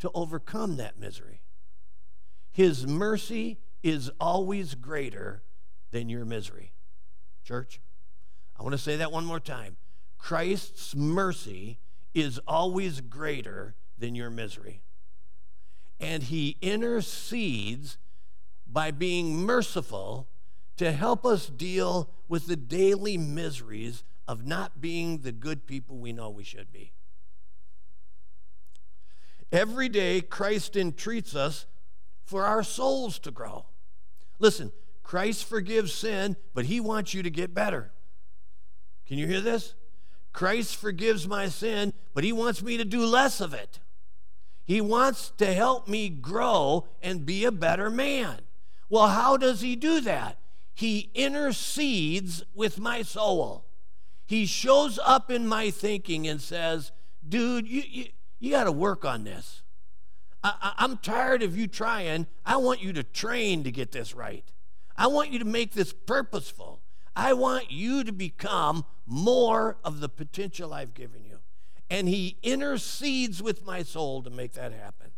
to 0.01 0.11
overcome 0.15 0.77
that 0.77 0.99
misery. 0.99 1.41
His 2.51 2.87
mercy 2.87 3.59
is 3.83 4.11
always 4.21 4.75
greater 4.75 5.43
than 5.91 6.09
your 6.09 6.25
misery. 6.25 6.73
Church, 7.45 7.81
I 8.59 8.63
want 8.63 8.73
to 8.73 8.79
say 8.79 8.97
that 8.97 9.13
one 9.13 9.25
more 9.25 9.41
time. 9.41 9.77
Christ's 10.19 10.95
mercy 10.95 11.79
is 12.15 12.41
always 12.47 13.01
greater 13.01 13.75
than 13.99 14.15
your 14.15 14.31
misery. 14.31 14.83
And 16.01 16.23
he 16.23 16.57
intercedes 16.63 17.99
by 18.67 18.91
being 18.91 19.37
merciful 19.37 20.29
to 20.77 20.93
help 20.93 21.27
us 21.27 21.47
deal 21.47 22.11
with 22.29 22.47
the 22.47 22.57
daily 22.57 23.19
miseries 23.19 24.05
of 24.29 24.47
not 24.47 24.81
being 24.81 25.19
the 25.19 25.33
good 25.33 25.67
people 25.67 25.97
we 25.97 26.13
know 26.13 26.31
we 26.31 26.45
should 26.45 26.73
be. 26.73 26.93
Every 29.51 29.89
day, 29.89 30.21
Christ 30.21 30.77
entreats 30.77 31.35
us 31.35 31.67
for 32.25 32.45
our 32.45 32.63
souls 32.63 33.19
to 33.21 33.31
grow. 33.31 33.67
Listen, 34.39 34.71
Christ 35.03 35.47
forgives 35.47 35.93
sin, 35.95 36.37
but 36.53 36.67
he 36.67 36.81
wants 36.81 37.15
you 37.15 37.23
to 37.23 37.31
get 37.31 37.55
better. 37.55 37.93
Can 39.07 39.17
you 39.17 39.27
hear 39.27 39.41
this? 39.41 39.75
Christ 40.33 40.77
forgives 40.77 41.27
my 41.27 41.49
sin, 41.49 41.93
but 42.15 42.25
he 42.25 42.33
wants 42.33 42.63
me 42.63 42.77
to 42.77 42.85
do 42.85 43.05
less 43.05 43.41
of 43.41 43.55
it. 43.55 43.81
He 44.65 44.81
wants 44.81 45.33
to 45.39 45.53
help 45.53 45.89
me 45.89 46.09
grow 46.09 46.87
and 47.03 47.25
be 47.25 47.45
a 47.45 47.53
better 47.53 47.91
man. 47.91 48.41
Well, 48.91 49.09
how 49.09 49.37
does 49.37 49.61
he 49.61 49.77
do 49.77 50.01
that? 50.03 50.39
He 50.75 51.11
intercedes 51.15 52.45
with 52.55 52.79
my 52.79 53.03
soul. 53.03 53.65
He 54.27 54.45
shows 54.47 54.99
up 55.03 55.31
in 55.31 55.47
my 55.47 55.71
thinking 55.71 56.29
and 56.29 56.41
says, 56.41 56.93
Dude, 57.27 57.67
you, 57.67 57.83
you, 57.89 58.05
you 58.39 58.51
got 58.51 58.65
to 58.65 58.73
work 58.73 59.05
on 59.05 59.25
this. 59.25 59.63
I, 60.43 60.75
am 60.79 60.99
tired 60.99 61.43
of 61.43 61.57
you 61.59 61.67
trying. 61.67 62.27
I 62.47 62.59
want 62.59 62.83
you 62.83 62.93
to 62.93 63.03
train 63.03 63.65
to 63.65 63.73
get 63.73 63.91
this 63.91 64.15
right. 64.15 64.45
I 64.97 65.09
want 65.09 65.31
you 65.31 65.39
to 65.41 65.45
make 65.45 65.73
this 65.73 65.93
purposeful. 65.93 66.78
I 67.19 67.33
want 67.33 67.73
you 67.73 68.05
to 68.05 68.13
become 68.13 68.85
more 69.05 69.77
of 69.83 69.99
the 69.99 70.09
potential 70.09 70.73
I've 70.73 70.95
given 70.95 71.25
you. 71.25 71.41
And 71.91 72.09
He 72.09 72.37
intercedes 72.45 73.43
with 73.43 73.67
my 73.67 73.83
soul 73.83 74.23
to 74.23 74.31
make 74.31 74.53
that 74.53 74.73
happen. 74.73 75.11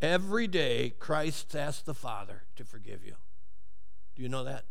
Every 0.00 0.46
day, 0.46 0.92
Christ 1.00 1.56
asks 1.56 1.82
the 1.82 1.94
Father 1.94 2.44
to 2.54 2.64
forgive 2.64 3.04
you. 3.04 3.16
Do 4.14 4.22
you 4.22 4.28
know 4.28 4.44
that? 4.44 4.66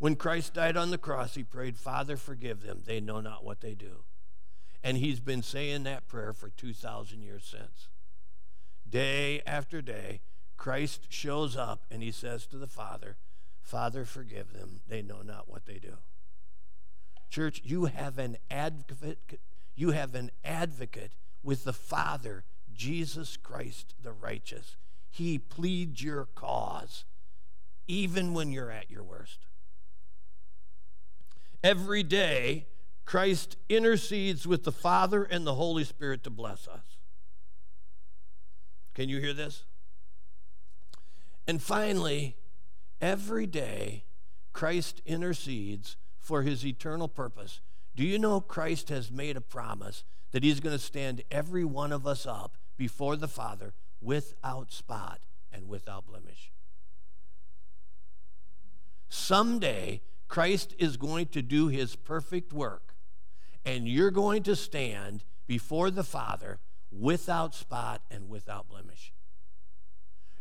When 0.00 0.16
Christ 0.16 0.54
died 0.54 0.76
on 0.76 0.90
the 0.90 0.98
cross, 0.98 1.36
he 1.36 1.44
prayed, 1.44 1.78
Father, 1.78 2.16
forgive 2.16 2.62
them. 2.62 2.82
They 2.84 3.00
know 3.00 3.20
not 3.20 3.44
what 3.44 3.60
they 3.60 3.74
do. 3.74 4.02
And 4.82 4.96
he's 4.96 5.20
been 5.20 5.44
saying 5.44 5.84
that 5.84 6.08
prayer 6.08 6.32
for 6.32 6.48
2,000 6.48 7.22
years 7.22 7.44
since. 7.48 7.86
Day 8.88 9.40
after 9.46 9.80
day, 9.80 10.20
Christ 10.62 11.08
shows 11.08 11.56
up 11.56 11.86
and 11.90 12.04
he 12.04 12.12
says 12.12 12.46
to 12.46 12.56
the 12.56 12.68
Father, 12.68 13.16
Father, 13.62 14.04
forgive 14.04 14.52
them. 14.52 14.78
They 14.86 15.02
know 15.02 15.20
not 15.20 15.50
what 15.50 15.66
they 15.66 15.80
do. 15.80 15.94
Church, 17.30 17.60
you 17.64 17.86
have 17.86 18.16
an 18.16 18.36
advocate, 18.48 19.40
you 19.74 19.90
have 19.90 20.14
an 20.14 20.30
advocate 20.44 21.14
with 21.42 21.64
the 21.64 21.72
Father, 21.72 22.44
Jesus 22.72 23.36
Christ 23.36 23.94
the 24.00 24.12
righteous. 24.12 24.76
He 25.10 25.36
pleads 25.36 26.00
your 26.00 26.26
cause 26.26 27.06
even 27.88 28.32
when 28.32 28.52
you're 28.52 28.70
at 28.70 28.88
your 28.88 29.02
worst. 29.02 29.40
Every 31.64 32.04
day, 32.04 32.66
Christ 33.04 33.56
intercedes 33.68 34.46
with 34.46 34.62
the 34.62 34.70
Father 34.70 35.24
and 35.24 35.44
the 35.44 35.56
Holy 35.56 35.82
Spirit 35.82 36.22
to 36.22 36.30
bless 36.30 36.68
us. 36.68 36.98
Can 38.94 39.08
you 39.08 39.18
hear 39.18 39.32
this? 39.32 39.64
And 41.46 41.62
finally, 41.62 42.36
every 43.00 43.46
day, 43.46 44.04
Christ 44.52 45.02
intercedes 45.04 45.96
for 46.20 46.42
his 46.42 46.64
eternal 46.64 47.08
purpose. 47.08 47.60
Do 47.96 48.04
you 48.04 48.18
know 48.18 48.40
Christ 48.40 48.88
has 48.88 49.10
made 49.10 49.36
a 49.36 49.40
promise 49.40 50.04
that 50.30 50.44
he's 50.44 50.60
going 50.60 50.76
to 50.76 50.82
stand 50.82 51.22
every 51.30 51.64
one 51.64 51.92
of 51.92 52.06
us 52.06 52.26
up 52.26 52.56
before 52.76 53.16
the 53.16 53.28
Father 53.28 53.74
without 54.00 54.72
spot 54.72 55.20
and 55.52 55.68
without 55.68 56.06
blemish? 56.06 56.52
Someday, 59.08 60.00
Christ 60.28 60.74
is 60.78 60.96
going 60.96 61.26
to 61.26 61.42
do 61.42 61.68
his 61.68 61.96
perfect 61.96 62.52
work, 62.52 62.94
and 63.66 63.86
you're 63.86 64.10
going 64.10 64.42
to 64.44 64.56
stand 64.56 65.24
before 65.46 65.90
the 65.90 66.04
Father 66.04 66.58
without 66.90 67.54
spot 67.54 68.00
and 68.10 68.30
without 68.30 68.68
blemish. 68.68 69.12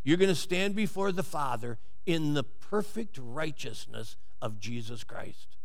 You're 0.03 0.17
going 0.17 0.29
to 0.29 0.35
stand 0.35 0.75
before 0.75 1.11
the 1.11 1.23
Father 1.23 1.77
in 2.05 2.33
the 2.33 2.43
perfect 2.43 3.19
righteousness 3.21 4.15
of 4.41 4.59
Jesus 4.59 5.03
Christ. 5.03 5.55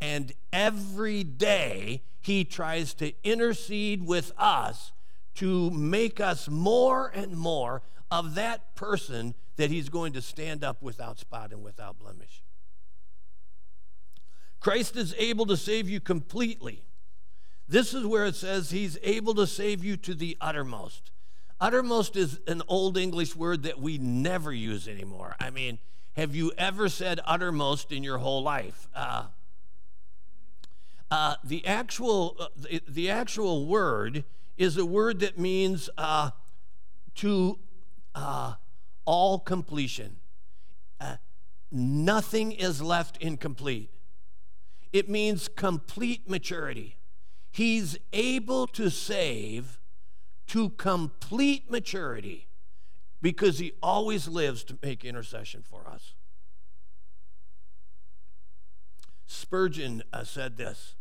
And 0.00 0.32
every 0.52 1.22
day, 1.22 2.02
he 2.20 2.44
tries 2.44 2.94
to 2.94 3.12
intercede 3.22 4.04
with 4.04 4.32
us 4.36 4.92
to 5.36 5.70
make 5.70 6.20
us 6.20 6.48
more 6.48 7.08
and 7.14 7.36
more 7.36 7.82
of 8.10 8.34
that 8.34 8.74
person 8.74 9.34
that 9.56 9.70
he's 9.70 9.88
going 9.88 10.12
to 10.12 10.20
stand 10.22 10.64
up 10.64 10.82
without 10.82 11.18
spot 11.18 11.52
and 11.52 11.62
without 11.62 11.98
blemish. 11.98 12.42
Christ 14.60 14.96
is 14.96 15.14
able 15.18 15.46
to 15.46 15.56
save 15.56 15.88
you 15.88 16.00
completely. 16.00 16.84
This 17.68 17.94
is 17.94 18.04
where 18.06 18.26
it 18.26 18.36
says 18.36 18.70
he's 18.70 18.98
able 19.02 19.34
to 19.34 19.46
save 19.46 19.84
you 19.84 19.96
to 19.98 20.14
the 20.14 20.36
uttermost. 20.40 21.10
Uttermost 21.62 22.16
is 22.16 22.40
an 22.48 22.60
old 22.66 22.98
English 22.98 23.36
word 23.36 23.62
that 23.62 23.78
we 23.78 23.96
never 23.96 24.52
use 24.52 24.88
anymore. 24.88 25.36
I 25.38 25.50
mean, 25.50 25.78
have 26.16 26.34
you 26.34 26.50
ever 26.58 26.88
said 26.88 27.20
uttermost 27.24 27.92
in 27.92 28.02
your 28.02 28.18
whole 28.18 28.42
life? 28.42 28.88
Uh, 28.96 29.26
uh, 31.08 31.36
the 31.44 31.64
actual 31.64 32.36
uh, 32.40 32.46
the, 32.56 32.82
the, 32.88 33.08
actual 33.08 33.64
word 33.64 34.24
is 34.56 34.76
a 34.76 34.84
word 34.84 35.20
that 35.20 35.38
means 35.38 35.88
uh, 35.96 36.30
to 37.14 37.60
uh, 38.16 38.54
all 39.04 39.38
completion. 39.38 40.16
Uh, 41.00 41.18
nothing 41.70 42.50
is 42.50 42.82
left 42.82 43.18
incomplete. 43.18 43.90
It 44.92 45.08
means 45.08 45.46
complete 45.46 46.28
maturity. 46.28 46.96
He's 47.52 47.96
able 48.12 48.66
to 48.66 48.90
save 48.90 49.78
to 50.48 50.70
complete 50.70 51.70
maturity 51.70 52.46
because 53.20 53.58
he 53.58 53.72
always 53.82 54.28
lives 54.28 54.64
to 54.64 54.78
make 54.82 55.04
intercession 55.04 55.62
for 55.62 55.88
us. 55.88 56.14
Spurgeon 59.26 60.02
uh, 60.12 60.24
said 60.24 60.56
this 60.56 60.94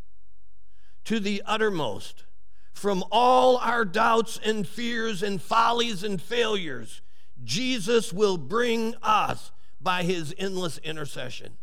To 1.06 1.20
the 1.20 1.42
uttermost, 1.46 2.26
from 2.74 3.04
all 3.12 3.58
our 3.58 3.84
doubts 3.84 4.40
and 4.44 4.68
fears 4.68 5.22
and 5.22 5.42
follies 5.42 6.04
and 6.04 6.22
failures, 6.22 7.02
Jesus 7.44 8.14
will 8.14 8.38
bring 8.38 8.96
us 9.02 9.52
by 9.82 10.04
his 10.04 10.34
endless 10.38 10.78
intercession. 10.80 11.58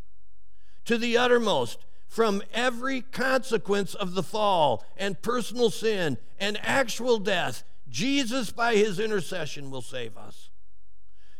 To 0.87 0.99
the 0.99 1.17
uttermost, 1.17 1.85
from 2.09 2.43
every 2.53 3.03
consequence 3.03 3.95
of 3.95 4.15
the 4.15 4.23
fall 4.23 4.85
and 4.97 5.23
personal 5.23 5.71
sin 5.71 6.17
and 6.41 6.59
actual 6.63 7.19
death, 7.19 7.63
Jesus, 7.89 8.51
by 8.51 8.75
his 8.75 8.99
intercession, 8.99 9.71
will 9.71 9.83
save 9.83 10.17
us. 10.17 10.49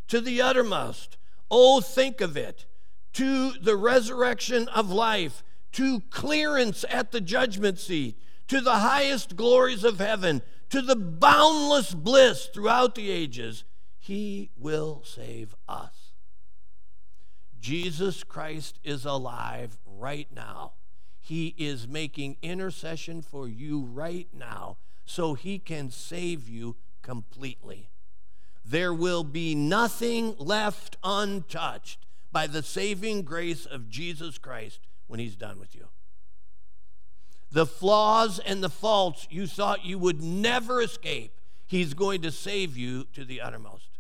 To 0.09 0.21
the 0.21 0.41
uttermost, 0.41 1.17
oh, 1.51 1.81
think 1.81 2.21
of 2.21 2.37
it, 2.37 2.67
to 3.15 3.53
the 3.53 3.77
resurrection 3.77 4.69
of 4.69 4.91
life, 4.91 5.43
to 5.73 6.01
clearance 6.11 6.85
at 6.89 7.13
the 7.13 7.21
judgment 7.21 7.79
seat, 7.79 8.19
to 8.49 8.61
the 8.61 8.77
highest 8.77 9.37
glories 9.37 9.85
of 9.85 9.99
heaven, 9.99 10.43
to 10.71 10.83
the 10.83 10.97
boundless 10.97 11.95
bliss 11.95 12.47
throughout 12.47 12.95
the 12.95 13.11
ages, 13.11 13.65
he 13.99 14.51
will 14.57 15.03
save 15.05 15.55
us. 15.69 16.13
Jesus 17.61 18.23
Christ 18.25 18.79
is 18.85 19.05
alive 19.05 19.79
right 19.99 20.29
now. 20.35 20.73
He 21.21 21.55
is 21.59 21.87
making 21.87 22.37
intercession 22.43 23.23
for 23.23 23.49
you 23.49 23.81
right 23.81 24.29
now 24.33 24.79
so 25.05 25.35
he 25.35 25.59
can 25.59 25.91
save 25.91 26.49
you 26.49 26.77
completely. 27.03 27.91
There 28.65 28.95
will 28.95 29.25
be 29.25 29.55
nothing 29.55 30.37
left 30.39 30.97
untouched 31.03 32.07
by 32.31 32.47
the 32.47 32.63
saving 32.63 33.23
grace 33.23 33.67
of 33.67 33.89
Jesus 33.89 34.39
Christ 34.39 34.81
when 35.07 35.21
he's 35.21 35.37
done 35.37 35.59
with 35.59 35.75
you. 35.75 35.89
The 37.51 37.67
flaws 37.67 38.39
and 38.39 38.63
the 38.63 38.69
faults 38.69 39.27
you 39.31 39.47
thought 39.47 39.85
you 39.85 39.99
would 39.99 40.23
never 40.23 40.83
escape, 40.83 41.33
he's 41.67 41.95
going 41.95 42.21
to 42.23 42.31
save 42.31 42.77
you 42.77 43.05
to 43.15 43.25
the 43.25 43.41
uttermost. 43.41 43.99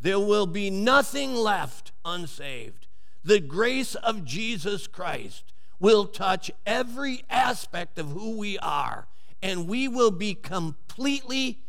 There 0.00 0.20
will 0.20 0.46
be 0.46 0.70
nothing 0.70 1.34
left 1.34 1.92
unsaved. 2.04 2.87
The 3.24 3.40
grace 3.40 3.94
of 3.94 4.24
Jesus 4.24 4.86
Christ 4.86 5.52
will 5.80 6.06
touch 6.06 6.50
every 6.66 7.24
aspect 7.30 7.98
of 7.98 8.08
who 8.08 8.36
we 8.36 8.58
are, 8.58 9.06
and 9.42 9.68
we 9.68 9.88
will 9.88 10.10
be 10.10 10.34
completely 10.34 11.62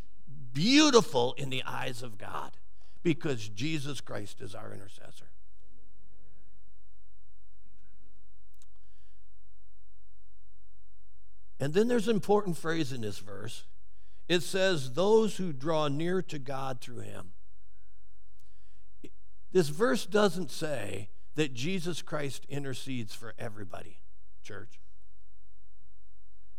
beautiful 0.54 1.34
in 1.38 1.50
the 1.50 1.64
eyes 1.66 2.02
of 2.02 2.18
God 2.18 2.52
because 3.04 3.50
Jesus 3.50 4.02
Christ 4.02 4.42
is 4.42 4.56
our 4.56 4.74
intercessor. 4.74 5.30
And 11.60 11.74
then 11.74 11.88
there's 11.88 12.08
an 12.08 12.16
important 12.16 12.58
phrase 12.58 12.94
in 12.94 13.02
this 13.02 13.20
verse. 13.20 13.66
It 14.30 14.44
says, 14.44 14.94
Those 14.94 15.38
who 15.38 15.52
draw 15.52 15.88
near 15.88 16.22
to 16.22 16.40
God 16.40 16.80
through 16.80 17.02
him. 17.02 17.32
This 19.52 19.70
verse 19.70 20.06
doesn't 20.06 20.52
say 20.52 21.10
that 21.40 21.54
Jesus 21.54 22.02
Christ 22.02 22.46
intercedes 22.50 23.16
for 23.16 23.34
everybody, 23.40 24.02
church. 24.44 24.78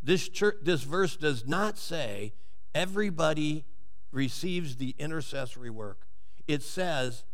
This, 0.03 0.27
church, 0.27 0.57
this 0.63 0.85
verse 0.85 1.19
does 1.19 1.47
not 1.47 1.77
say 1.77 2.33
everybody 2.75 3.67
receives 4.11 4.77
the 4.77 4.95
intercessory 4.99 5.69
work. 5.69 6.07
It 6.49 6.63
says 6.63 7.25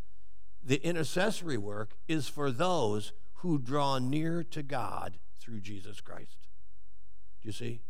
the 0.64 0.84
intercessory 0.84 1.56
work 1.56 1.94
is 2.08 2.26
for 2.26 2.50
those 2.50 3.12
who 3.34 3.60
draw 3.60 4.00
near 4.00 4.42
to 4.42 4.64
God 4.64 5.16
through 5.38 5.60
Jesus 5.60 6.00
Christ. 6.00 6.48
Do 7.42 7.46
you 7.46 7.52
see? 7.52 7.80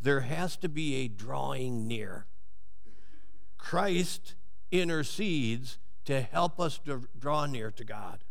There 0.00 0.20
has 0.20 0.56
to 0.58 0.68
be 0.68 0.94
a 0.94 1.08
drawing 1.08 1.88
near. 1.88 2.26
Christ 3.58 4.36
intercedes 4.70 5.78
to 6.04 6.20
help 6.20 6.60
us 6.60 6.78
to 6.86 7.08
draw 7.18 7.46
near 7.46 7.72
to 7.72 7.82
God. 7.82 8.22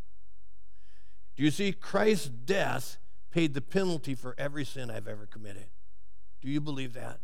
Do 1.35 1.43
you 1.43 1.51
see? 1.51 1.71
Christ's 1.71 2.27
death 2.27 2.97
paid 3.31 3.53
the 3.53 3.61
penalty 3.61 4.15
for 4.15 4.35
every 4.37 4.63
sin 4.63 4.89
I've 4.89 5.07
ever 5.07 5.25
committed. 5.25 5.67
Do 6.41 6.49
you 6.49 6.61
believe 6.61 6.93
that? 6.93 7.19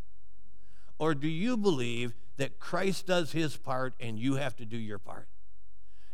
Or 0.99 1.15
do 1.15 1.27
you 1.27 1.57
believe 1.57 2.13
that 2.37 2.59
Christ 2.59 3.07
does 3.07 3.31
his 3.31 3.55
part 3.57 3.93
and 3.99 4.19
you 4.19 4.35
have 4.35 4.55
to 4.57 4.65
do 4.65 4.77
your 4.77 4.99
part? 4.99 5.27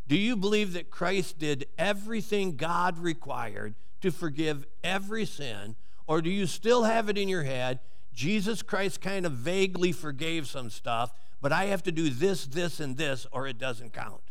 Do 0.07 0.15
you 0.15 0.37
believe 0.37 0.73
that 0.73 0.89
Christ 0.89 1.39
did 1.39 1.67
everything 1.77 2.55
God 2.55 2.97
required 2.97 3.75
to 4.01 4.11
forgive 4.11 4.65
every 4.83 5.25
sin? 5.25 5.75
Or 6.05 6.21
do 6.21 6.29
you 6.29 6.45
still 6.45 6.83
have 6.83 7.09
it 7.09 7.17
in 7.17 7.27
your 7.27 7.43
head? 7.43 7.79
Jesus 8.13 8.61
Christ 8.61 9.01
kind 9.01 9.25
of 9.25 9.33
vaguely 9.33 9.91
forgave 9.91 10.47
some 10.47 10.69
stuff, 10.69 11.11
but 11.41 11.51
I 11.51 11.65
have 11.65 11.83
to 11.83 11.91
do 11.91 12.09
this, 12.09 12.45
this, 12.45 12.79
and 12.79 12.97
this, 12.97 13.27
or 13.31 13.47
it 13.47 13.57
doesn't 13.57 13.93
count. 13.93 14.21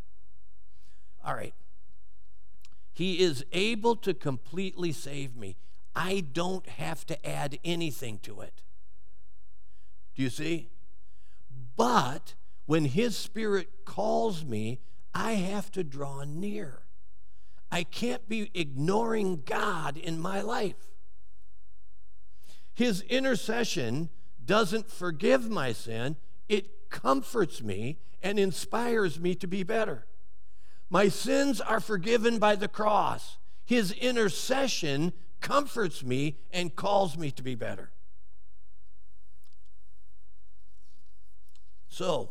All 1.24 1.34
right. 1.34 1.54
He 2.96 3.20
is 3.20 3.44
able 3.52 3.94
to 3.96 4.14
completely 4.14 4.90
save 4.90 5.36
me. 5.36 5.56
I 5.94 6.24
don't 6.32 6.66
have 6.66 7.04
to 7.08 7.28
add 7.28 7.58
anything 7.62 8.20
to 8.20 8.40
it. 8.40 8.62
Do 10.14 10.22
you 10.22 10.30
see? 10.30 10.70
But 11.76 12.32
when 12.64 12.86
His 12.86 13.14
Spirit 13.14 13.84
calls 13.84 14.46
me, 14.46 14.80
I 15.14 15.32
have 15.32 15.70
to 15.72 15.84
draw 15.84 16.24
near. 16.24 16.84
I 17.70 17.84
can't 17.84 18.26
be 18.30 18.50
ignoring 18.54 19.42
God 19.44 19.98
in 19.98 20.18
my 20.18 20.40
life. 20.40 20.88
His 22.72 23.02
intercession 23.02 24.08
doesn't 24.42 24.90
forgive 24.90 25.50
my 25.50 25.72
sin, 25.72 26.16
it 26.48 26.88
comforts 26.88 27.62
me 27.62 27.98
and 28.22 28.38
inspires 28.38 29.20
me 29.20 29.34
to 29.34 29.46
be 29.46 29.64
better. 29.64 30.06
My 30.88 31.08
sins 31.08 31.60
are 31.60 31.80
forgiven 31.80 32.38
by 32.38 32.56
the 32.56 32.68
cross. 32.68 33.38
His 33.64 33.92
intercession 33.92 35.12
comforts 35.40 36.04
me 36.04 36.38
and 36.52 36.74
calls 36.74 37.16
me 37.16 37.30
to 37.32 37.42
be 37.42 37.54
better. 37.54 37.90
So, 41.88 42.30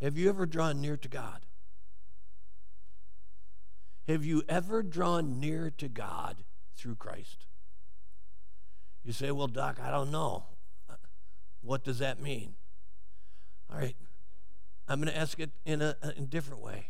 have 0.00 0.16
you 0.16 0.28
ever 0.28 0.46
drawn 0.46 0.80
near 0.80 0.96
to 0.96 1.08
God? 1.08 1.44
Have 4.08 4.24
you 4.24 4.42
ever 4.48 4.82
drawn 4.82 5.38
near 5.38 5.70
to 5.78 5.88
God 5.88 6.44
through 6.76 6.96
Christ? 6.96 7.46
You 9.04 9.12
say, 9.12 9.30
Well, 9.30 9.48
Doc, 9.48 9.78
I 9.82 9.90
don't 9.90 10.10
know. 10.10 10.44
What 11.62 11.84
does 11.84 11.98
that 12.00 12.20
mean? 12.20 12.54
All 13.70 13.78
right, 13.78 13.96
I'm 14.88 15.00
going 15.00 15.12
to 15.12 15.18
ask 15.18 15.38
it 15.38 15.50
in 15.64 15.80
a, 15.80 15.96
a 16.02 16.12
different 16.20 16.62
way. 16.62 16.88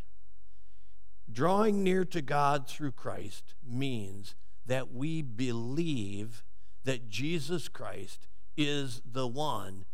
Drawing 1.30 1.82
near 1.82 2.04
to 2.06 2.20
God 2.20 2.68
through 2.68 2.92
Christ 2.92 3.54
means 3.66 4.34
that 4.66 4.92
we 4.92 5.22
believe 5.22 6.44
that 6.84 7.08
Jesus 7.08 7.68
Christ 7.68 8.28
is 8.56 9.00
the 9.04 9.26
one 9.26 9.84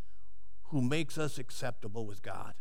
who 0.64 0.82
makes 0.82 1.16
us 1.16 1.38
acceptable 1.38 2.06
with 2.06 2.22
God. 2.22 2.54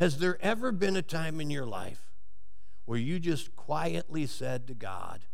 Has 0.00 0.18
there 0.18 0.38
ever 0.42 0.72
been 0.72 0.96
a 0.96 1.02
time 1.02 1.40
in 1.40 1.50
your 1.50 1.66
life 1.66 2.12
where 2.84 2.98
you 2.98 3.18
just 3.18 3.56
quietly 3.56 4.26
said 4.26 4.66
to 4.66 4.74
God, 4.74 5.26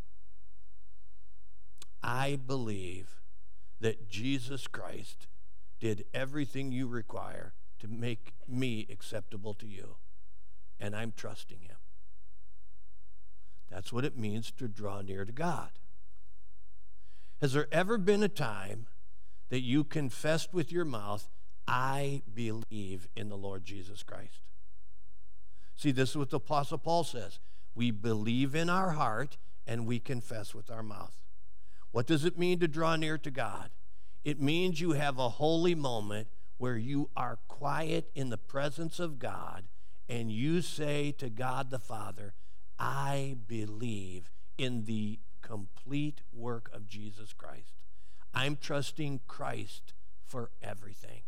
I 2.03 2.37
believe 2.37 3.21
that 3.81 4.09
Jesus 4.09 4.67
Christ 4.67 5.27
did 5.81 6.05
everything 6.13 6.73
you 6.73 6.87
require 6.87 7.55
to 7.81 7.89
make 7.89 8.33
me 8.47 8.87
acceptable 8.91 9.55
to 9.55 9.67
you, 9.67 9.97
and 10.79 10.95
I'm 10.95 11.13
trusting 11.17 11.61
him. 11.61 11.77
That's 13.71 13.93
what 13.93 14.05
it 14.05 14.17
means 14.17 14.51
to 14.53 14.69
draw 14.69 15.01
near 15.01 15.25
to 15.25 15.33
God. 15.33 15.71
Has 17.41 17.53
there 17.53 17.69
ever 17.73 17.97
been 17.99 18.23
a 18.23 18.29
time 18.29 18.87
that 19.49 19.61
you 19.61 19.85
confessed 19.85 20.53
with 20.53 20.71
your 20.71 20.85
mouth, 20.85 21.29
I 21.67 22.23
believe 22.33 23.09
in 23.17 23.29
the 23.29 23.37
Lord 23.37 23.65
Jesus 23.65 24.03
Christ? 24.03 24.43
See, 25.77 25.93
this 25.93 26.11
is 26.11 26.17
what 26.17 26.31
the 26.31 26.37
Apostle 26.37 26.79
Paul 26.79 27.05
says. 27.05 27.39
We 27.75 27.91
believe 27.91 28.55
in 28.55 28.69
our 28.69 28.91
heart 28.91 29.39
and 29.67 29.87
we 29.87 29.99
confess 29.99 30.55
with 30.55 30.71
our 30.71 30.83
mouth. 30.83 31.15
What 31.93 32.07
does 32.07 32.25
it 32.25 32.39
mean 32.39 32.59
to 32.61 32.69
draw 32.69 32.97
near 32.97 33.17
to 33.19 33.31
God? 33.31 33.71
It 34.25 34.41
means 34.41 34.81
you 34.81 34.93
have 34.93 35.19
a 35.19 35.29
holy 35.29 35.75
moment 35.75 36.29
where 36.61 36.77
you 36.77 37.09
are 37.17 37.39
quiet 37.49 38.11
in 38.15 38.29
the 38.29 38.37
presence 38.37 39.01
of 39.01 39.19
God 39.19 39.65
and 40.11 40.31
you 40.31 40.61
say 40.61 41.11
to 41.13 41.31
God 41.31 41.71
the 41.71 41.79
Father, 41.79 42.35
I 42.79 43.37
believe 43.49 44.31
in 44.59 44.85
the 44.85 45.21
complete 45.41 46.21
work 46.35 46.71
of 46.75 46.87
Jesus 46.87 47.33
Christ. 47.33 47.73
I'm 48.35 48.59
trusting 48.61 49.21
Christ 49.27 49.95
for 50.23 50.51
everything. 50.63 51.23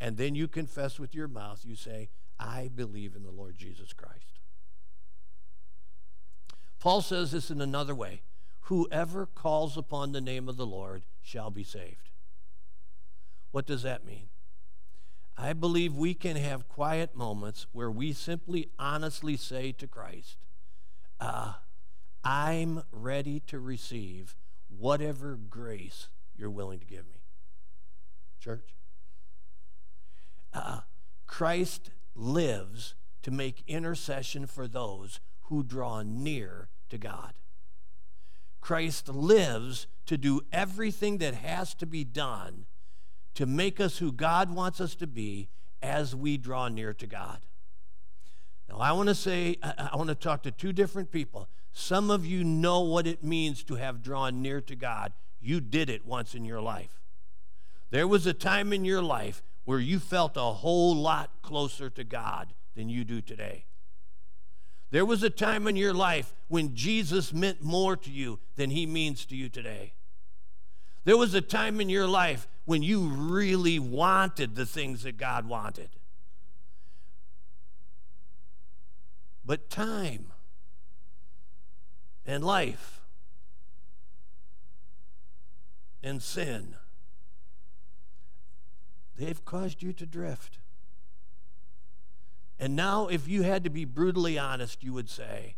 And 0.00 0.18
then 0.18 0.36
you 0.36 0.46
confess 0.46 1.00
with 1.00 1.12
your 1.12 1.26
mouth, 1.26 1.62
you 1.64 1.74
say, 1.74 2.10
I 2.38 2.70
believe 2.72 3.16
in 3.16 3.24
the 3.24 3.32
Lord 3.32 3.58
Jesus 3.58 3.92
Christ. 3.92 4.38
Paul 6.78 7.02
says 7.02 7.32
this 7.32 7.50
in 7.50 7.60
another 7.60 7.94
way 7.94 8.22
whoever 8.68 9.26
calls 9.26 9.76
upon 9.76 10.12
the 10.12 10.20
name 10.20 10.48
of 10.48 10.56
the 10.56 10.64
Lord 10.64 11.02
shall 11.20 11.50
be 11.50 11.64
saved. 11.64 12.10
What 13.54 13.66
does 13.66 13.84
that 13.84 14.04
mean? 14.04 14.30
I 15.38 15.52
believe 15.52 15.94
we 15.94 16.12
can 16.12 16.34
have 16.34 16.66
quiet 16.66 17.14
moments 17.14 17.68
where 17.70 17.88
we 17.88 18.12
simply 18.12 18.70
honestly 18.80 19.36
say 19.36 19.70
to 19.70 19.86
Christ, 19.86 20.38
uh, 21.20 21.52
I'm 22.24 22.82
ready 22.90 23.38
to 23.46 23.60
receive 23.60 24.34
whatever 24.76 25.36
grace 25.36 26.08
you're 26.36 26.50
willing 26.50 26.80
to 26.80 26.84
give 26.84 27.06
me. 27.06 27.20
Church? 28.40 28.74
Uh, 30.52 30.80
Christ 31.28 31.90
lives 32.16 32.96
to 33.22 33.30
make 33.30 33.62
intercession 33.68 34.48
for 34.48 34.66
those 34.66 35.20
who 35.42 35.62
draw 35.62 36.02
near 36.02 36.70
to 36.90 36.98
God. 36.98 37.34
Christ 38.60 39.08
lives 39.08 39.86
to 40.06 40.18
do 40.18 40.40
everything 40.52 41.18
that 41.18 41.34
has 41.34 41.72
to 41.74 41.86
be 41.86 42.02
done 42.02 42.66
to 43.34 43.46
make 43.46 43.80
us 43.80 43.98
who 43.98 44.12
God 44.12 44.54
wants 44.54 44.80
us 44.80 44.94
to 44.96 45.06
be 45.06 45.48
as 45.82 46.14
we 46.14 46.36
draw 46.36 46.68
near 46.68 46.94
to 46.94 47.06
God. 47.06 47.38
Now, 48.68 48.78
I 48.78 48.92
want 48.92 49.08
to 49.08 49.14
say, 49.14 49.58
I 49.62 49.96
want 49.96 50.08
to 50.08 50.14
talk 50.14 50.42
to 50.44 50.50
two 50.50 50.72
different 50.72 51.10
people. 51.10 51.48
Some 51.72 52.10
of 52.10 52.24
you 52.24 52.44
know 52.44 52.80
what 52.80 53.06
it 53.06 53.22
means 53.22 53.64
to 53.64 53.74
have 53.74 54.02
drawn 54.02 54.40
near 54.40 54.60
to 54.62 54.76
God. 54.76 55.12
You 55.40 55.60
did 55.60 55.90
it 55.90 56.06
once 56.06 56.34
in 56.34 56.44
your 56.44 56.60
life. 56.60 57.00
There 57.90 58.08
was 58.08 58.26
a 58.26 58.32
time 58.32 58.72
in 58.72 58.84
your 58.84 59.02
life 59.02 59.42
where 59.64 59.78
you 59.78 59.98
felt 59.98 60.36
a 60.36 60.40
whole 60.40 60.94
lot 60.94 61.30
closer 61.42 61.90
to 61.90 62.04
God 62.04 62.54
than 62.74 62.88
you 62.88 63.04
do 63.04 63.20
today. 63.20 63.66
There 64.90 65.04
was 65.04 65.22
a 65.22 65.30
time 65.30 65.66
in 65.66 65.76
your 65.76 65.92
life 65.92 66.34
when 66.48 66.74
Jesus 66.74 67.32
meant 67.32 67.62
more 67.62 67.96
to 67.96 68.10
you 68.10 68.38
than 68.56 68.70
he 68.70 68.86
means 68.86 69.26
to 69.26 69.36
you 69.36 69.48
today. 69.48 69.94
There 71.04 71.16
was 71.16 71.34
a 71.34 71.40
time 71.40 71.80
in 71.80 71.88
your 71.88 72.08
life 72.08 72.48
when 72.64 72.82
you 72.82 73.08
really 73.08 73.78
wanted 73.78 74.54
the 74.54 74.64
things 74.64 75.02
that 75.02 75.18
God 75.18 75.46
wanted. 75.46 75.90
But 79.44 79.68
time 79.68 80.32
and 82.24 82.42
life 82.42 83.02
and 86.02 86.22
sin, 86.22 86.76
they've 89.16 89.44
caused 89.44 89.82
you 89.82 89.92
to 89.92 90.06
drift. 90.06 90.58
And 92.58 92.74
now, 92.74 93.08
if 93.08 93.28
you 93.28 93.42
had 93.42 93.64
to 93.64 93.70
be 93.70 93.84
brutally 93.84 94.38
honest, 94.38 94.82
you 94.82 94.94
would 94.94 95.10
say, 95.10 95.56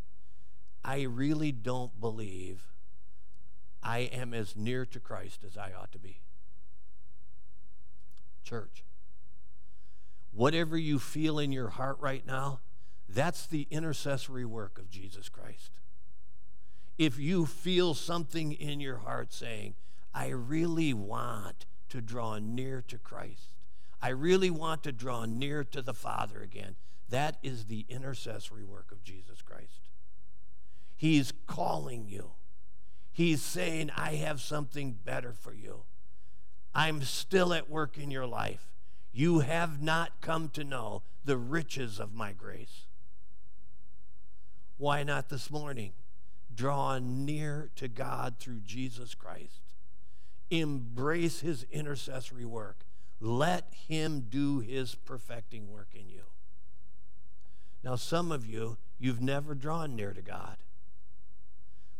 I 0.85 1.03
really 1.03 1.53
don't 1.53 2.01
believe 2.01 2.76
I 3.87 3.99
am 3.99 4.35
as 4.35 4.57
near 4.57 4.85
to 4.85 4.99
Christ 4.99 5.45
as 5.47 5.57
I 5.57 5.71
ought 5.73 5.93
to 5.93 5.99
be. 6.01 6.19
Church, 8.43 8.83
whatever 10.33 10.77
you 10.77 10.99
feel 10.99 11.39
in 11.39 11.53
your 11.53 11.69
heart 11.69 11.97
right 12.01 12.27
now, 12.27 12.59
that's 13.09 13.47
the 13.47 13.69
intercessory 13.71 14.45
work 14.45 14.77
of 14.79 14.91
Jesus 14.91 15.29
Christ. 15.29 15.71
If 16.99 17.17
you 17.21 17.47
feel 17.47 17.95
something 17.95 18.53
in 18.53 18.81
your 18.81 18.99
heart 18.99 19.33
saying, 19.33 19.75
I 20.13 20.31
really 20.31 20.93
want 20.93 21.65
to 21.91 22.01
draw 22.01 22.39
near 22.39 22.83
to 22.89 22.99
Christ, 22.99 23.55
I 24.03 24.09
really 24.09 24.51
want 24.51 24.83
to 24.83 24.93
draw 24.93 25.27
near 25.27 25.63
to 25.63 25.81
the 25.81 25.95
Father 25.95 26.43
again, 26.43 26.75
that 27.09 27.37
is 27.41 27.67
the 27.67 27.87
intercessory 27.89 28.65
work 28.65 28.91
of 28.91 29.05
Jesus 29.05 29.43
Christ. 29.43 29.89
He's 30.97 31.33
calling 31.47 32.09
you. 32.09 32.33
He's 33.17 33.41
saying, 33.41 33.91
I 33.97 34.17
have 34.17 34.43
something 34.43 34.99
better 35.03 35.33
for 35.33 35.55
you. 35.55 35.85
I'm 36.75 37.03
still 37.03 37.55
at 37.55 37.71
work 37.71 37.97
in 37.97 38.11
your 38.11 38.27
life. 38.27 38.75
You 39.11 39.39
have 39.39 39.81
not 39.81 40.21
come 40.21 40.51
to 40.51 40.63
know 40.63 41.01
the 41.25 41.39
riches 41.39 41.99
of 41.99 42.13
my 42.13 42.33
grace. 42.35 42.85
Why 44.77 45.03
not 45.03 45.31
this 45.31 45.51
morning? 45.51 45.95
Draw 46.55 46.99
near 46.99 47.71
to 47.77 47.89
God 47.89 48.35
through 48.39 48.61
Jesus 48.67 49.15
Christ. 49.15 49.63
Embrace 50.51 51.41
his 51.41 51.65
intercessory 51.73 52.45
work. 52.45 52.81
Let 53.19 53.73
him 53.89 54.27
do 54.29 54.59
his 54.59 54.95
perfecting 54.95 55.73
work 55.73 55.89
in 55.95 56.11
you. 56.11 56.25
Now, 57.83 57.97
some 57.97 58.31
of 58.31 58.45
you, 58.45 58.77
you've 58.99 59.23
never 59.23 59.55
drawn 59.55 59.97
near 59.97 60.13
to 60.13 60.21
God. 60.21 60.59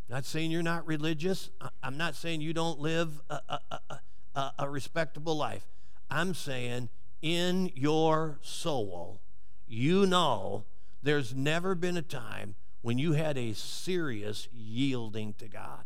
Not 0.09 0.25
saying 0.25 0.51
you're 0.51 0.63
not 0.63 0.87
religious. 0.87 1.49
I'm 1.83 1.97
not 1.97 2.15
saying 2.15 2.41
you 2.41 2.53
don't 2.53 2.79
live 2.79 3.21
a, 3.29 3.41
a, 3.49 3.99
a, 4.35 4.51
a 4.59 4.69
respectable 4.69 5.35
life. 5.35 5.65
I'm 6.09 6.33
saying 6.33 6.89
in 7.21 7.71
your 7.75 8.39
soul, 8.41 9.19
you 9.67 10.05
know 10.05 10.63
there's 11.03 11.35
never 11.35 11.75
been 11.75 11.97
a 11.97 12.01
time 12.01 12.55
when 12.81 12.97
you 12.97 13.13
had 13.13 13.37
a 13.37 13.53
serious 13.53 14.47
yielding 14.53 15.33
to 15.33 15.47
God. 15.47 15.83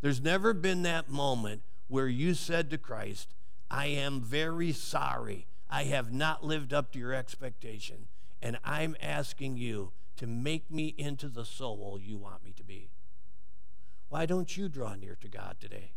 There's 0.00 0.22
never 0.22 0.54
been 0.54 0.82
that 0.82 1.10
moment 1.10 1.62
where 1.88 2.08
you 2.08 2.32
said 2.32 2.70
to 2.70 2.78
Christ, 2.78 3.34
I 3.70 3.86
am 3.86 4.22
very 4.22 4.72
sorry. 4.72 5.46
I 5.68 5.84
have 5.84 6.12
not 6.12 6.44
lived 6.44 6.72
up 6.72 6.92
to 6.92 6.98
your 6.98 7.12
expectation, 7.12 8.06
and 8.40 8.58
I'm 8.64 8.96
asking 9.02 9.58
you 9.58 9.92
to 10.20 10.26
make 10.26 10.70
me 10.70 10.94
into 10.96 11.28
the 11.28 11.44
soul 11.44 11.98
you 12.00 12.16
want 12.16 12.44
me 12.44 12.52
to 12.56 12.62
be. 12.62 12.90
Why 14.08 14.26
don't 14.26 14.56
you 14.56 14.68
draw 14.68 14.94
near 14.94 15.16
to 15.20 15.28
God 15.28 15.56
today? 15.58 15.92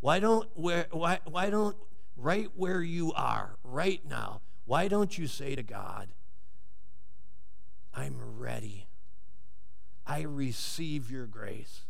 Why 0.00 0.20
don't 0.20 0.48
where 0.54 0.86
why 0.90 1.20
why 1.24 1.50
don't 1.50 1.76
right 2.20 2.50
where 2.54 2.82
you 2.82 3.12
are 3.14 3.56
right 3.64 4.02
now, 4.06 4.42
why 4.66 4.86
don't 4.88 5.16
you 5.16 5.26
say 5.26 5.54
to 5.54 5.62
God, 5.62 6.12
I'm 7.94 8.16
ready. 8.38 8.86
I 10.06 10.22
receive 10.22 11.10
your 11.10 11.26
grace. 11.26 11.86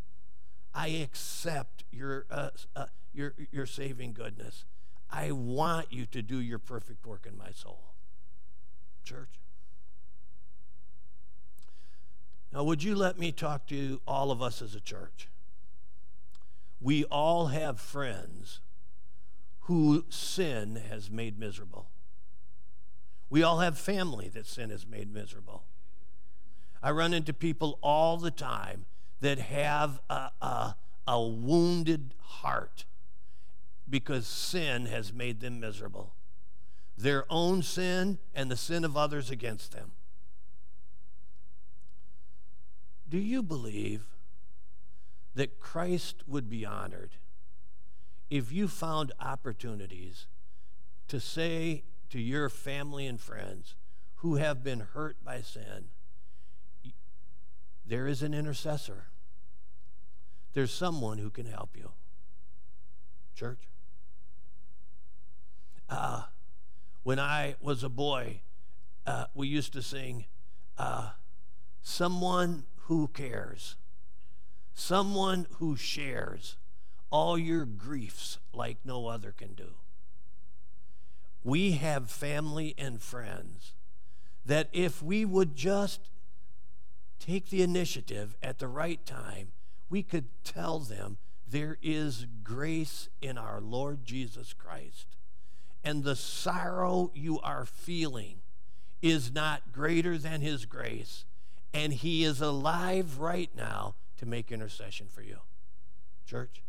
I 0.75 0.89
accept 0.89 1.85
your, 1.91 2.27
uh, 2.31 2.51
uh, 2.77 2.87
your, 3.13 3.35
your 3.51 3.67
saving 3.67 4.13
goodness. 4.13 4.65
I 5.11 5.33
want 5.33 5.93
you 5.93 6.07
to 6.07 6.23
do 6.23 6.39
your 6.41 6.61
perfect 6.61 7.05
work 7.05 7.27
in 7.27 7.37
my 7.37 7.51
soul. 7.53 7.95
Church. 9.03 9.41
Now, 12.53 12.65
would 12.65 12.83
you 12.83 12.95
let 12.95 13.19
me 13.19 13.31
talk 13.31 13.67
to 13.69 14.01
all 14.07 14.31
of 14.31 14.43
us 14.43 14.61
as 14.61 14.75
a 14.75 14.81
church? 14.81 15.29
We 16.81 17.05
all 17.05 17.49
have 17.49 17.79
friends 17.79 18.61
who 19.63 20.05
sin 20.09 20.83
has 20.89 21.11
made 21.11 21.39
miserable. 21.39 21.89
We 23.29 23.45
all 23.45 23.61
have 23.61 23.79
family 23.79 24.29
that 24.31 24.47
sin 24.47 24.71
has 24.71 24.87
made 24.87 25.13
miserable. 25.13 25.63
I 26.83 26.91
run 26.91 27.15
into 27.15 27.33
people 27.33 27.79
all 27.83 28.17
the 28.17 28.31
time 28.33 28.87
that 29.21 29.39
have 29.39 30.01
a, 30.09 30.31
a, 30.41 30.75
a 31.07 31.23
wounded 31.23 32.15
heart 32.21 32.85
because 33.89 34.27
sin 34.27 34.87
has 34.87 35.13
made 35.13 35.41
them 35.41 35.61
miserable. 35.61 36.15
Their 36.97 37.25
own 37.31 37.63
sin 37.63 38.19
and 38.35 38.51
the 38.51 38.57
sin 38.57 38.85
of 38.85 38.97
others 38.97 39.31
against 39.31 39.73
them. 39.73 39.93
Do 43.11 43.19
you 43.19 43.43
believe 43.43 44.05
that 45.35 45.59
Christ 45.59 46.23
would 46.29 46.49
be 46.49 46.65
honored 46.65 47.17
if 48.31 48.53
you 48.53 48.69
found 48.69 49.11
opportunities 49.19 50.29
to 51.09 51.19
say 51.19 51.83
to 52.11 52.21
your 52.21 52.49
family 52.49 53.09
and 53.09 53.21
friends 53.21 53.75
who 54.17 54.37
have 54.37 54.63
been 54.63 54.81
hurt 54.81 55.17
by 55.25 55.41
sin, 55.41 55.87
there 57.85 58.07
is 58.07 58.23
an 58.23 58.33
intercessor. 58.33 59.07
There's 60.53 60.73
someone 60.73 61.19
who 61.19 61.31
can 61.31 61.47
help 61.47 61.77
you. 61.77 61.91
Church? 63.35 63.69
Uh, 65.89 66.23
when 67.03 67.19
I 67.19 67.57
was 67.61 67.83
a 67.83 67.89
boy, 67.89 68.43
uh, 69.05 69.25
we 69.35 69.49
used 69.49 69.73
to 69.73 69.83
sing, 69.83 70.27
uh, 70.79 71.11
Someone 71.83 72.65
who 72.91 73.07
cares, 73.07 73.77
someone 74.75 75.47
who 75.61 75.77
shares 75.77 76.57
all 77.09 77.39
your 77.39 77.65
griefs 77.65 78.41
like 78.53 78.79
no 78.85 79.07
other 79.07 79.31
can 79.31 79.55
do. 79.55 79.75
We 81.45 81.73
have 81.73 82.11
family 82.11 82.75
and 82.77 83.01
friends 83.01 83.75
that 84.45 84.69
if 84.73 85.05
we 85.05 85.25
would 85.25 85.55
just 85.55 86.11
take 87.21 87.49
the 87.49 87.63
initiative 87.63 88.37
at 88.43 88.59
the 88.59 88.67
right 88.67 89.07
time, 89.07 89.53
we 89.89 90.03
could 90.03 90.27
tell 90.43 90.81
them 90.81 91.19
there 91.49 91.79
is 91.81 92.27
grace 92.43 93.09
in 93.23 93.39
our 93.39 93.61
Lord 93.61 94.05
Jesus 94.05 94.53
Christ. 94.53 95.07
And 95.85 96.03
the 96.03 96.17
sorrow 96.17 97.13
you 97.15 97.39
are 97.39 97.67
feeling 97.67 98.39
is 99.01 99.33
not 99.33 99.71
greater 99.71 100.19
than 100.19 100.41
his 100.41 100.65
grace. 100.65 101.25
And 101.73 101.93
he 101.93 102.25
is 102.25 102.41
alive 102.41 103.19
right 103.19 103.51
now 103.57 103.95
to 104.19 104.27
make 104.27 104.51
intercession 104.51 105.07
for 105.09 105.23
you. 105.23 105.39
Church, 106.27 106.63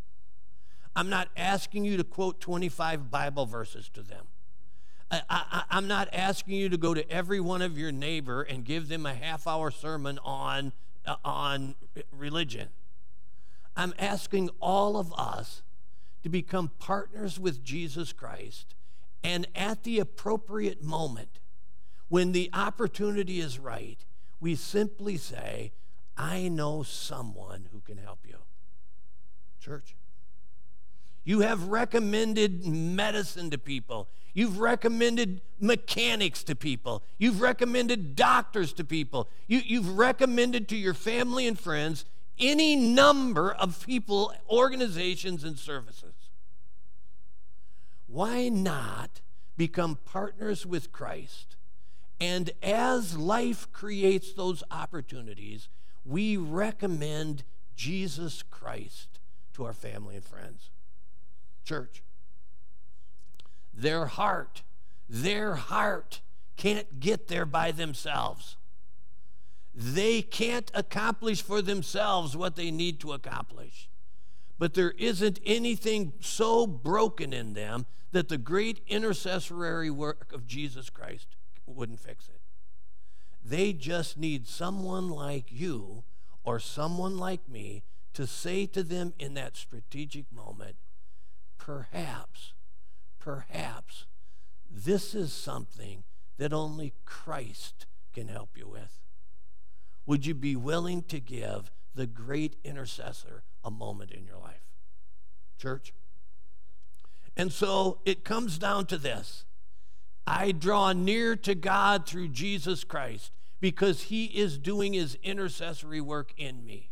I'm 0.95 1.10
not 1.10 1.30
asking 1.36 1.86
you 1.86 1.97
to 1.97 2.04
quote 2.04 2.39
25 2.39 3.10
Bible 3.10 3.45
verses 3.45 3.89
to 3.93 4.02
them. 4.02 4.28
I, 5.30 5.64
am 5.72 5.88
not 5.88 6.08
asking 6.14 6.56
you 6.56 6.70
to 6.70 6.78
go 6.78 6.93
to 6.93 7.10
every 7.12 7.41
one 7.41 7.62
of 7.62 7.78
your 7.78 7.91
neighbor 7.91 8.43
and 8.43 8.64
give 8.64 8.88
them 8.88 9.06
a 9.06 9.14
half 9.14 9.45
hour 9.45 9.70
sermon 9.70 10.20
on, 10.24 10.72
uh, 11.06 11.18
on 11.26 11.76
religion. 12.12 12.70
I'm 13.76 13.93
asking 13.99 14.52
all 14.62 14.95
of 14.95 15.14
us 15.18 15.64
to 16.24 16.30
become 16.30 16.72
partners 16.80 17.38
with 17.38 17.62
Jesus 17.62 18.14
Christ 18.14 18.74
and 19.24 19.47
at 19.56 19.84
the 19.84 19.99
appropriate 19.99 20.82
moment, 20.82 21.39
when 22.10 22.32
the 22.32 22.49
opportunity 22.54 23.39
is 23.39 23.60
right, 23.60 24.04
we 24.42 24.56
simply 24.56 25.16
say, 25.16 25.72
I 26.18 26.50
know 26.50 26.84
someone 26.84 27.70
who 27.72 27.80
can 27.80 27.98
help 27.98 28.20
you. 28.28 28.38
Church. 29.62 29.96
You 31.24 31.42
have 31.42 31.68
recommended 31.68 32.66
medicine 32.66 33.52
to 33.52 33.60
people. 33.60 34.10
You've 34.34 34.60
recommended 34.60 35.42
mechanics 35.60 36.44
to 36.46 36.56
people. 36.56 37.04
You've 37.20 37.42
recommended 37.42 38.16
doctors 38.16 38.74
to 38.74 38.84
people. 38.84 39.30
You, 39.48 39.82
have 39.82 39.98
recommended 39.98 40.68
to 40.70 40.76
your 40.76 40.96
family 40.96 41.48
and 41.48 41.60
friends 41.60 42.06
any 42.39 42.76
number 42.76 43.52
of 43.52 43.86
people, 43.86 44.34
organizations, 44.50 45.44
and 45.44 45.60
services. 45.60 46.16
Why 48.08 48.50
not 48.50 49.22
become 49.58 50.00
partners 50.06 50.66
with 50.66 50.92
Christ? 50.92 51.56
And 52.22 52.52
as 52.62 53.18
life 53.18 53.72
creates 53.72 54.34
those 54.34 54.64
opportunities, 54.70 55.70
we 56.06 56.38
recommend 56.38 57.44
Jesus 57.76 58.44
Christ 58.44 59.20
to 59.54 59.66
our 59.66 59.74
family 59.74 60.16
and 60.16 60.24
friends. 60.24 60.70
Church, 61.66 62.04
their 63.74 64.06
heart, 64.06 64.62
their 65.10 65.56
heart 65.56 66.22
can't 66.58 67.00
get 67.00 67.28
there 67.28 67.46
by 67.46 67.72
themselves. 67.72 68.56
They 69.74 70.22
can't 70.22 70.70
accomplish 70.76 71.42
for 71.42 71.60
themselves 71.64 72.38
what 72.38 72.56
they 72.56 72.70
need 72.70 73.00
to 73.00 73.14
accomplish. 73.14 73.90
But 74.60 74.76
there 74.76 74.92
isn't 74.92 75.40
anything 75.44 76.14
so 76.20 76.68
broken 76.68 77.34
in 77.34 77.54
them 77.54 77.88
that 78.12 78.30
the 78.30 78.38
great 78.38 78.82
intercessory 78.88 79.90
work 79.90 80.32
of 80.32 80.46
Jesus 80.46 80.92
Christ 80.92 81.36
wouldn't 81.66 81.99
fix 81.99 82.28
it. 82.28 82.41
They 83.43 83.74
just 83.74 84.18
need 84.18 84.47
someone 84.47 85.09
like 85.09 85.45
you 85.49 86.03
or 86.43 86.59
someone 86.59 87.18
like 87.18 87.47
me 87.49 87.84
to 88.14 88.28
say 88.28 88.66
to 88.68 88.84
them 88.84 89.14
in 89.18 89.34
that 89.36 89.55
strategic 89.55 90.32
moment, 90.32 90.76
perhaps, 91.57 92.53
perhaps 93.20 94.05
this 94.70 95.14
is 95.14 95.34
something 95.34 96.03
that 96.38 96.53
only 96.53 96.93
Christ 97.05 97.86
can 98.14 98.28
help 98.28 98.57
you 98.57 98.68
with. 98.68 98.99
Would 100.05 100.26
you 100.26 100.34
be 100.34 100.55
willing 100.55 101.03
to 101.03 101.20
give 101.20 101.72
the 101.93 102.07
great 102.07 102.55
intercessor 102.64 103.43
a 103.64 103.72
moment 103.72 104.12
in 104.12 104.26
your 104.26 104.38
life? 104.38 104.64
Church? 105.57 105.93
And 107.38 107.51
so 107.51 107.99
it 108.05 108.24
comes 108.24 108.57
down 108.57 108.88
to 108.88 108.97
this 108.97 109.45
I 110.26 110.52
draw 110.52 110.94
near 110.94 111.36
to 111.38 111.56
God 111.56 112.06
through 112.06 112.30
Jesus 112.30 112.84
Christ 112.84 113.32
because 113.60 114.04
he 114.04 114.26
is 114.26 114.58
doing 114.58 114.94
his 114.94 115.18
intercessory 115.24 116.02
work 116.02 116.34
in 116.38 116.66
me. 116.66 116.90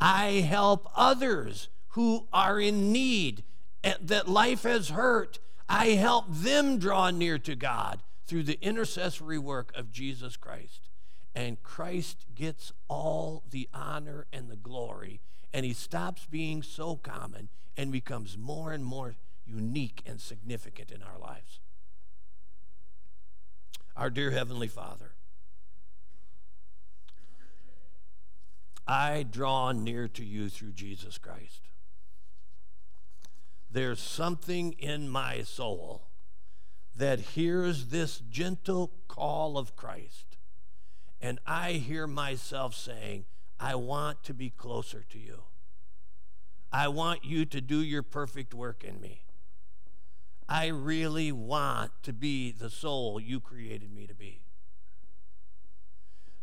I 0.00 0.44
help 0.46 0.88
others 0.94 1.68
who 1.88 2.26
are 2.32 2.60
in 2.60 2.92
need 2.92 3.42
that 4.00 4.28
life 4.28 4.64
has 4.64 4.90
hurt. 4.90 5.38
I 5.68 5.88
help 5.88 6.26
them 6.28 6.78
draw 6.78 7.10
near 7.10 7.38
to 7.38 7.56
God 7.56 8.02
through 8.26 8.42
the 8.42 8.58
intercessory 8.60 9.38
work 9.38 9.72
of 9.74 9.92
Jesus 9.92 10.36
Christ. 10.36 10.88
And 11.34 11.62
Christ 11.62 12.26
gets 12.34 12.72
all 12.88 13.42
the 13.50 13.68
honor 13.72 14.26
and 14.32 14.48
the 14.48 14.56
glory, 14.56 15.20
and 15.52 15.66
he 15.66 15.72
stops 15.72 16.26
being 16.26 16.62
so 16.62 16.96
common 16.96 17.48
and 17.76 17.92
becomes 17.92 18.38
more 18.38 18.72
and 18.72 18.84
more 18.84 19.16
unique 19.46 20.02
and 20.06 20.20
significant 20.20 20.90
in 20.90 21.02
our 21.02 21.18
lives. 21.18 21.60
Our 23.96 24.10
dear 24.10 24.30
Heavenly 24.30 24.68
Father, 24.68 25.12
I 28.86 29.22
draw 29.22 29.72
near 29.72 30.06
to 30.08 30.24
you 30.24 30.50
through 30.50 30.72
Jesus 30.72 31.16
Christ. 31.16 31.62
There's 33.70 34.00
something 34.00 34.74
in 34.74 35.08
my 35.08 35.42
soul 35.42 36.08
that 36.94 37.20
hears 37.20 37.86
this 37.86 38.18
gentle 38.30 38.92
call 39.08 39.56
of 39.56 39.76
Christ, 39.76 40.36
and 41.20 41.38
I 41.46 41.72
hear 41.72 42.06
myself 42.06 42.74
saying, 42.74 43.24
I 43.58 43.76
want 43.76 44.22
to 44.24 44.34
be 44.34 44.50
closer 44.50 45.04
to 45.08 45.18
you. 45.18 45.44
I 46.70 46.88
want 46.88 47.24
you 47.24 47.46
to 47.46 47.60
do 47.62 47.80
your 47.80 48.02
perfect 48.02 48.52
work 48.52 48.84
in 48.84 49.00
me. 49.00 49.22
I 50.48 50.66
really 50.68 51.32
want 51.32 51.90
to 52.04 52.12
be 52.12 52.52
the 52.52 52.70
soul 52.70 53.20
you 53.20 53.40
created 53.40 53.92
me 53.92 54.06
to 54.06 54.14
be. 54.14 54.42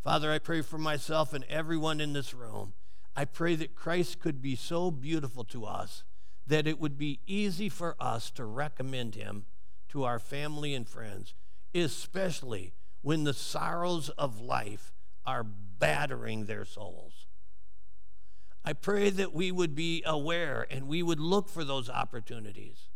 Father, 0.02 0.30
I 0.30 0.38
pray 0.38 0.60
for 0.60 0.76
myself 0.76 1.32
and 1.32 1.44
everyone 1.44 2.00
in 2.00 2.12
this 2.12 2.34
room. 2.34 2.74
I 3.16 3.24
pray 3.24 3.54
that 3.54 3.74
Christ 3.74 4.20
could 4.20 4.42
be 4.42 4.56
so 4.56 4.90
beautiful 4.90 5.44
to 5.44 5.64
us 5.64 6.04
that 6.46 6.66
it 6.66 6.78
would 6.78 6.98
be 6.98 7.20
easy 7.26 7.70
for 7.70 7.96
us 7.98 8.30
to 8.32 8.44
recommend 8.44 9.14
him 9.14 9.46
to 9.88 10.04
our 10.04 10.18
family 10.18 10.74
and 10.74 10.86
friends, 10.86 11.32
especially 11.74 12.74
when 13.00 13.24
the 13.24 13.32
sorrows 13.32 14.10
of 14.10 14.40
life 14.40 14.92
are 15.24 15.44
battering 15.44 16.44
their 16.44 16.66
souls. 16.66 17.26
I 18.64 18.72
pray 18.72 19.10
that 19.10 19.32
we 19.32 19.50
would 19.50 19.74
be 19.74 20.02
aware 20.04 20.66
and 20.70 20.88
we 20.88 21.02
would 21.02 21.20
look 21.20 21.48
for 21.48 21.64
those 21.64 21.88
opportunities. 21.88 22.88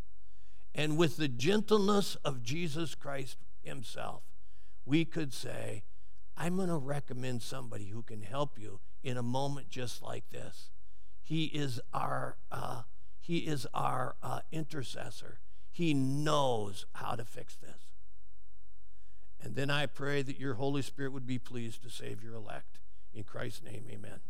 And 0.75 0.97
with 0.97 1.17
the 1.17 1.29
gentleness 1.29 2.17
of 2.25 2.43
Jesus 2.43 2.95
Christ 2.95 3.39
himself, 3.63 4.23
we 4.85 5.05
could 5.05 5.33
say, 5.33 5.83
I'm 6.37 6.57
going 6.57 6.69
to 6.69 6.77
recommend 6.77 7.43
somebody 7.43 7.87
who 7.87 8.03
can 8.03 8.23
help 8.23 8.59
you 8.59 8.81
in 9.03 9.17
a 9.17 9.23
moment 9.23 9.69
just 9.71 10.03
like 10.03 10.31
this. 10.31 10.71
He 11.23 11.47
is 11.47 11.81
our, 11.93 12.37
uh, 12.51 12.83
he 13.21 13.39
is 13.39 13.67
our 13.75 14.17
uh, 14.23 14.41
intercessor. 14.53 15.41
He 15.71 15.95
knows 15.95 16.87
how 16.95 17.15
to 17.17 17.25
fix 17.25 17.57
this. 17.57 17.89
And 19.41 19.55
then 19.55 19.71
I 19.71 19.87
pray 19.87 20.23
that 20.23 20.39
your 20.39 20.55
Holy 20.55 20.83
Spirit 20.83 21.13
would 21.13 21.27
be 21.27 21.39
pleased 21.39 21.83
to 21.83 21.91
save 21.91 22.23
your 22.23 22.35
elect. 22.35 22.79
In 23.13 23.25
Christ's 23.25 23.63
name, 23.63 23.85
amen. 23.91 24.21